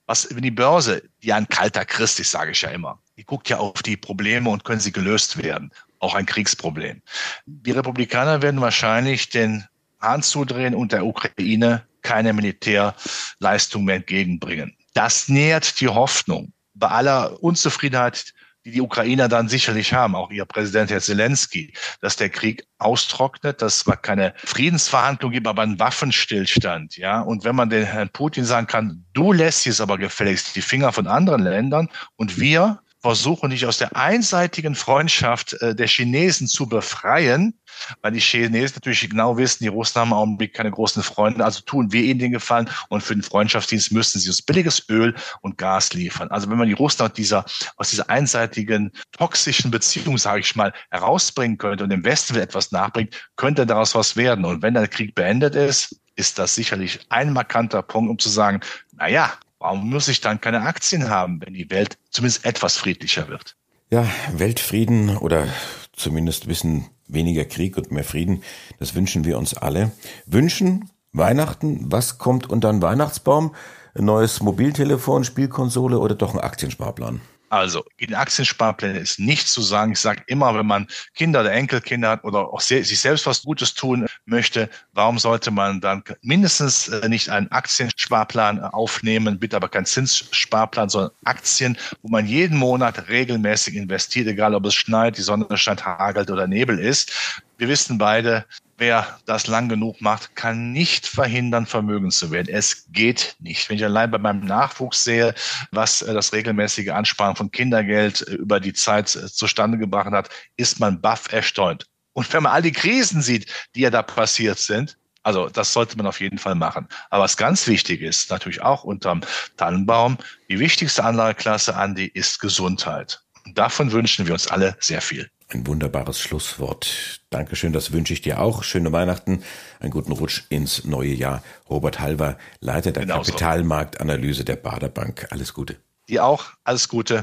was 0.06 0.28
wenn 0.30 0.42
die 0.42 0.50
Börse, 0.50 1.02
die 1.22 1.32
ein 1.32 1.48
kalter 1.48 1.84
Christ 1.84 2.20
ist, 2.20 2.30
sage 2.30 2.52
ich 2.52 2.62
ja 2.62 2.70
immer, 2.70 2.98
die 3.16 3.24
guckt 3.24 3.48
ja 3.48 3.58
auf 3.58 3.82
die 3.82 3.96
Probleme 3.96 4.50
und 4.50 4.64
können 4.64 4.80
sie 4.80 4.92
gelöst 4.92 5.42
werden. 5.42 5.72
Auch 5.98 6.14
ein 6.14 6.26
Kriegsproblem. 6.26 7.02
Die 7.46 7.70
Republikaner 7.70 8.42
werden 8.42 8.60
wahrscheinlich 8.60 9.30
den 9.30 9.64
Hahn 10.00 10.22
zudrehen 10.22 10.74
und 10.74 10.92
der 10.92 11.06
Ukraine 11.06 11.86
keine 12.02 12.32
Militärleistung 12.32 13.84
mehr 13.84 13.96
entgegenbringen. 13.96 14.76
Das 14.94 15.28
nährt 15.28 15.80
die 15.80 15.88
Hoffnung. 15.88 16.52
Bei 16.74 16.88
aller 16.88 17.42
Unzufriedenheit, 17.42 18.32
die 18.66 18.72
die 18.72 18.80
Ukrainer 18.80 19.28
dann 19.28 19.48
sicherlich 19.48 19.92
haben, 19.92 20.16
auch 20.16 20.32
ihr 20.32 20.44
Präsident 20.44 20.90
Herr 20.90 21.00
Zelensky, 21.00 21.72
dass 22.00 22.16
der 22.16 22.30
Krieg 22.30 22.66
austrocknet, 22.78 23.62
dass 23.62 23.86
es 23.86 24.02
keine 24.02 24.34
Friedensverhandlung 24.38 25.30
gibt, 25.30 25.46
aber 25.46 25.62
einen 25.62 25.78
Waffenstillstand, 25.78 26.96
ja. 26.96 27.20
Und 27.20 27.44
wenn 27.44 27.54
man 27.54 27.70
den 27.70 27.84
Herrn 27.84 28.08
Putin 28.08 28.44
sagen 28.44 28.66
kann, 28.66 29.04
du 29.12 29.32
lässt 29.32 29.66
jetzt 29.66 29.80
aber 29.80 29.98
gefälligst 29.98 30.56
die 30.56 30.62
Finger 30.62 30.92
von 30.92 31.06
anderen 31.06 31.44
Ländern 31.44 31.88
und 32.16 32.40
wir 32.40 32.80
versuchen, 33.06 33.50
dich 33.50 33.64
aus 33.66 33.78
der 33.78 33.94
einseitigen 33.94 34.74
Freundschaft 34.74 35.52
äh, 35.62 35.76
der 35.76 35.86
Chinesen 35.86 36.48
zu 36.48 36.68
befreien, 36.68 37.56
weil 38.02 38.10
die 38.10 38.18
Chinesen 38.18 38.74
natürlich 38.74 39.08
genau 39.08 39.36
wissen, 39.36 39.62
die 39.62 39.68
Russen 39.68 40.00
haben 40.00 40.08
im 40.08 40.14
Augenblick 40.14 40.54
keine 40.54 40.72
großen 40.72 41.04
Freunde, 41.04 41.44
also 41.44 41.60
tun 41.60 41.92
wir 41.92 42.02
ihnen 42.02 42.18
den 42.18 42.32
Gefallen 42.32 42.68
und 42.88 43.04
für 43.04 43.14
den 43.14 43.22
Freundschaftsdienst 43.22 43.92
müssen 43.92 44.18
sie 44.18 44.28
uns 44.28 44.42
billiges 44.42 44.88
Öl 44.88 45.14
und 45.40 45.56
Gas 45.56 45.92
liefern. 45.92 46.32
Also 46.32 46.50
wenn 46.50 46.58
man 46.58 46.66
die 46.66 46.74
Russen 46.74 47.02
aus 47.02 47.12
dieser, 47.12 47.44
aus 47.76 47.90
dieser 47.90 48.10
einseitigen, 48.10 48.90
toxischen 49.12 49.70
Beziehung, 49.70 50.18
sage 50.18 50.40
ich 50.40 50.56
mal, 50.56 50.72
herausbringen 50.90 51.58
könnte 51.58 51.84
und 51.84 51.90
dem 51.90 52.04
Westen 52.04 52.34
etwas 52.34 52.72
nachbringt, 52.72 53.14
könnte 53.36 53.66
daraus 53.66 53.94
was 53.94 54.16
werden. 54.16 54.44
Und 54.44 54.62
wenn 54.62 54.74
der 54.74 54.88
Krieg 54.88 55.14
beendet 55.14 55.54
ist, 55.54 55.94
ist 56.16 56.40
das 56.40 56.56
sicherlich 56.56 56.98
ein 57.08 57.32
markanter 57.32 57.82
Punkt, 57.82 58.10
um 58.10 58.18
zu 58.18 58.30
sagen, 58.30 58.58
na 58.96 59.06
ja, 59.06 59.32
Warum 59.58 59.88
muss 59.88 60.08
ich 60.08 60.20
dann 60.20 60.40
keine 60.40 60.62
Aktien 60.62 61.08
haben, 61.08 61.40
wenn 61.40 61.54
die 61.54 61.70
Welt 61.70 61.98
zumindest 62.10 62.44
etwas 62.44 62.76
friedlicher 62.76 63.28
wird? 63.28 63.56
Ja, 63.90 64.06
Weltfrieden 64.32 65.16
oder 65.16 65.46
zumindest 65.92 66.48
wissen 66.48 66.90
weniger 67.08 67.44
Krieg 67.44 67.76
und 67.76 67.90
mehr 67.90 68.04
Frieden, 68.04 68.42
das 68.78 68.94
wünschen 68.94 69.24
wir 69.24 69.38
uns 69.38 69.54
alle. 69.54 69.92
Wünschen 70.26 70.90
Weihnachten, 71.12 71.90
was 71.90 72.18
kommt 72.18 72.50
unter 72.50 72.70
den 72.70 72.82
Weihnachtsbaum? 72.82 73.54
Ein 73.94 74.04
neues 74.04 74.42
Mobiltelefon, 74.42 75.24
Spielkonsole 75.24 75.98
oder 75.98 76.14
doch 76.14 76.34
ein 76.34 76.40
Aktiensparplan? 76.40 77.22
Also, 77.48 77.84
in 77.96 78.14
Aktiensparplänen 78.14 78.96
ist 78.96 79.20
nichts 79.20 79.52
zu 79.52 79.62
sagen. 79.62 79.92
Ich 79.92 80.00
sage 80.00 80.22
immer, 80.26 80.54
wenn 80.54 80.66
man 80.66 80.88
Kinder 81.14 81.40
oder 81.40 81.52
Enkelkinder 81.52 82.10
hat 82.10 82.24
oder 82.24 82.52
auch 82.52 82.60
sich 82.60 83.00
selbst 83.00 83.24
was 83.26 83.42
Gutes 83.42 83.74
tun 83.74 84.06
möchte, 84.24 84.68
warum 84.92 85.18
sollte 85.18 85.52
man 85.52 85.80
dann 85.80 86.02
mindestens 86.22 86.88
äh, 86.88 87.08
nicht 87.08 87.28
einen 87.28 87.50
Aktiensparplan 87.52 88.60
aufnehmen, 88.60 89.38
bitte 89.38 89.56
aber 89.56 89.68
keinen 89.68 89.86
Zinssparplan, 89.86 90.88
sondern 90.88 91.12
Aktien, 91.24 91.78
wo 92.02 92.08
man 92.08 92.26
jeden 92.26 92.58
Monat 92.58 93.08
regelmäßig 93.08 93.76
investiert, 93.76 94.26
egal 94.26 94.54
ob 94.54 94.66
es 94.66 94.74
schneit, 94.74 95.16
die 95.16 95.22
Sonne 95.22 95.46
scheint, 95.56 95.84
hagelt 95.84 96.30
oder 96.30 96.48
Nebel 96.48 96.80
ist. 96.80 97.42
Wir 97.58 97.68
wissen 97.68 97.96
beide, 97.96 98.44
wer 98.76 99.18
das 99.24 99.46
lang 99.46 99.68
genug 99.68 100.00
macht, 100.00 100.36
kann 100.36 100.72
nicht 100.72 101.06
verhindern, 101.06 101.66
vermögend 101.66 102.12
zu 102.12 102.30
werden. 102.30 102.52
Es 102.52 102.86
geht 102.90 103.36
nicht. 103.40 103.68
Wenn 103.68 103.76
ich 103.76 103.84
allein 103.84 104.10
bei 104.10 104.18
meinem 104.18 104.44
Nachwuchs 104.44 105.04
sehe, 105.04 105.34
was 105.70 106.02
äh, 106.02 106.12
das 106.12 106.32
regelmäßige 106.32 106.90
Ansparen 106.90 107.36
von 107.36 107.50
Kindergeld 107.50 108.26
äh, 108.28 108.34
über 108.34 108.60
die 108.60 108.74
Zeit 108.74 109.14
äh, 109.16 109.26
zustande 109.26 109.78
gebracht 109.78 110.10
hat, 110.10 110.28
ist 110.56 110.80
man 110.80 111.00
baff 111.00 111.32
erstaunt. 111.32 111.86
Und 112.12 112.30
wenn 112.32 112.42
man 112.42 112.52
all 112.52 112.62
die 112.62 112.72
Krisen 112.72 113.22
sieht, 113.22 113.50
die 113.74 113.80
ja 113.80 113.90
da 113.90 114.02
passiert 114.02 114.58
sind, 114.58 114.96
also 115.22 115.48
das 115.48 115.72
sollte 115.72 115.96
man 115.96 116.06
auf 116.06 116.20
jeden 116.20 116.38
Fall 116.38 116.54
machen. 116.54 116.86
Aber 117.10 117.24
was 117.24 117.36
ganz 117.36 117.66
wichtig 117.66 118.00
ist, 118.00 118.30
natürlich 118.30 118.62
auch 118.62 118.84
unterm 118.84 119.22
Tannenbaum, 119.56 120.18
die 120.48 120.58
wichtigste 120.60 121.04
Anlageklasse, 121.04 121.74
Andi, 121.74 122.06
ist 122.06 122.38
Gesundheit. 122.38 123.20
Und 123.44 123.58
davon 123.58 123.92
wünschen 123.92 124.26
wir 124.26 124.34
uns 124.34 124.46
alle 124.46 124.76
sehr 124.78 125.00
viel. 125.00 125.28
Ein 125.48 125.66
wunderbares 125.66 126.18
Schlusswort. 126.18 127.20
Dankeschön, 127.30 127.72
das 127.72 127.92
wünsche 127.92 128.12
ich 128.12 128.20
dir 128.20 128.40
auch. 128.40 128.64
Schöne 128.64 128.90
Weihnachten, 128.90 129.44
einen 129.78 129.92
guten 129.92 130.10
Rutsch 130.12 130.42
ins 130.48 130.84
neue 130.84 131.14
Jahr. 131.14 131.42
Robert 131.70 132.00
Halver, 132.00 132.36
Leiter 132.60 132.90
der 132.90 133.04
Genauso. 133.04 133.30
Kapitalmarktanalyse 133.30 134.44
der 134.44 134.56
Baderbank. 134.56 135.28
Alles 135.30 135.54
Gute. 135.54 135.76
Dir 136.08 136.24
auch, 136.24 136.46
alles 136.64 136.88
Gute. 136.88 137.22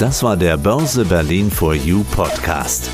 Das 0.00 0.22
war 0.22 0.36
der 0.36 0.56
Börse 0.56 1.04
Berlin 1.04 1.50
for 1.50 1.74
You 1.74 2.04
Podcast. 2.04 2.90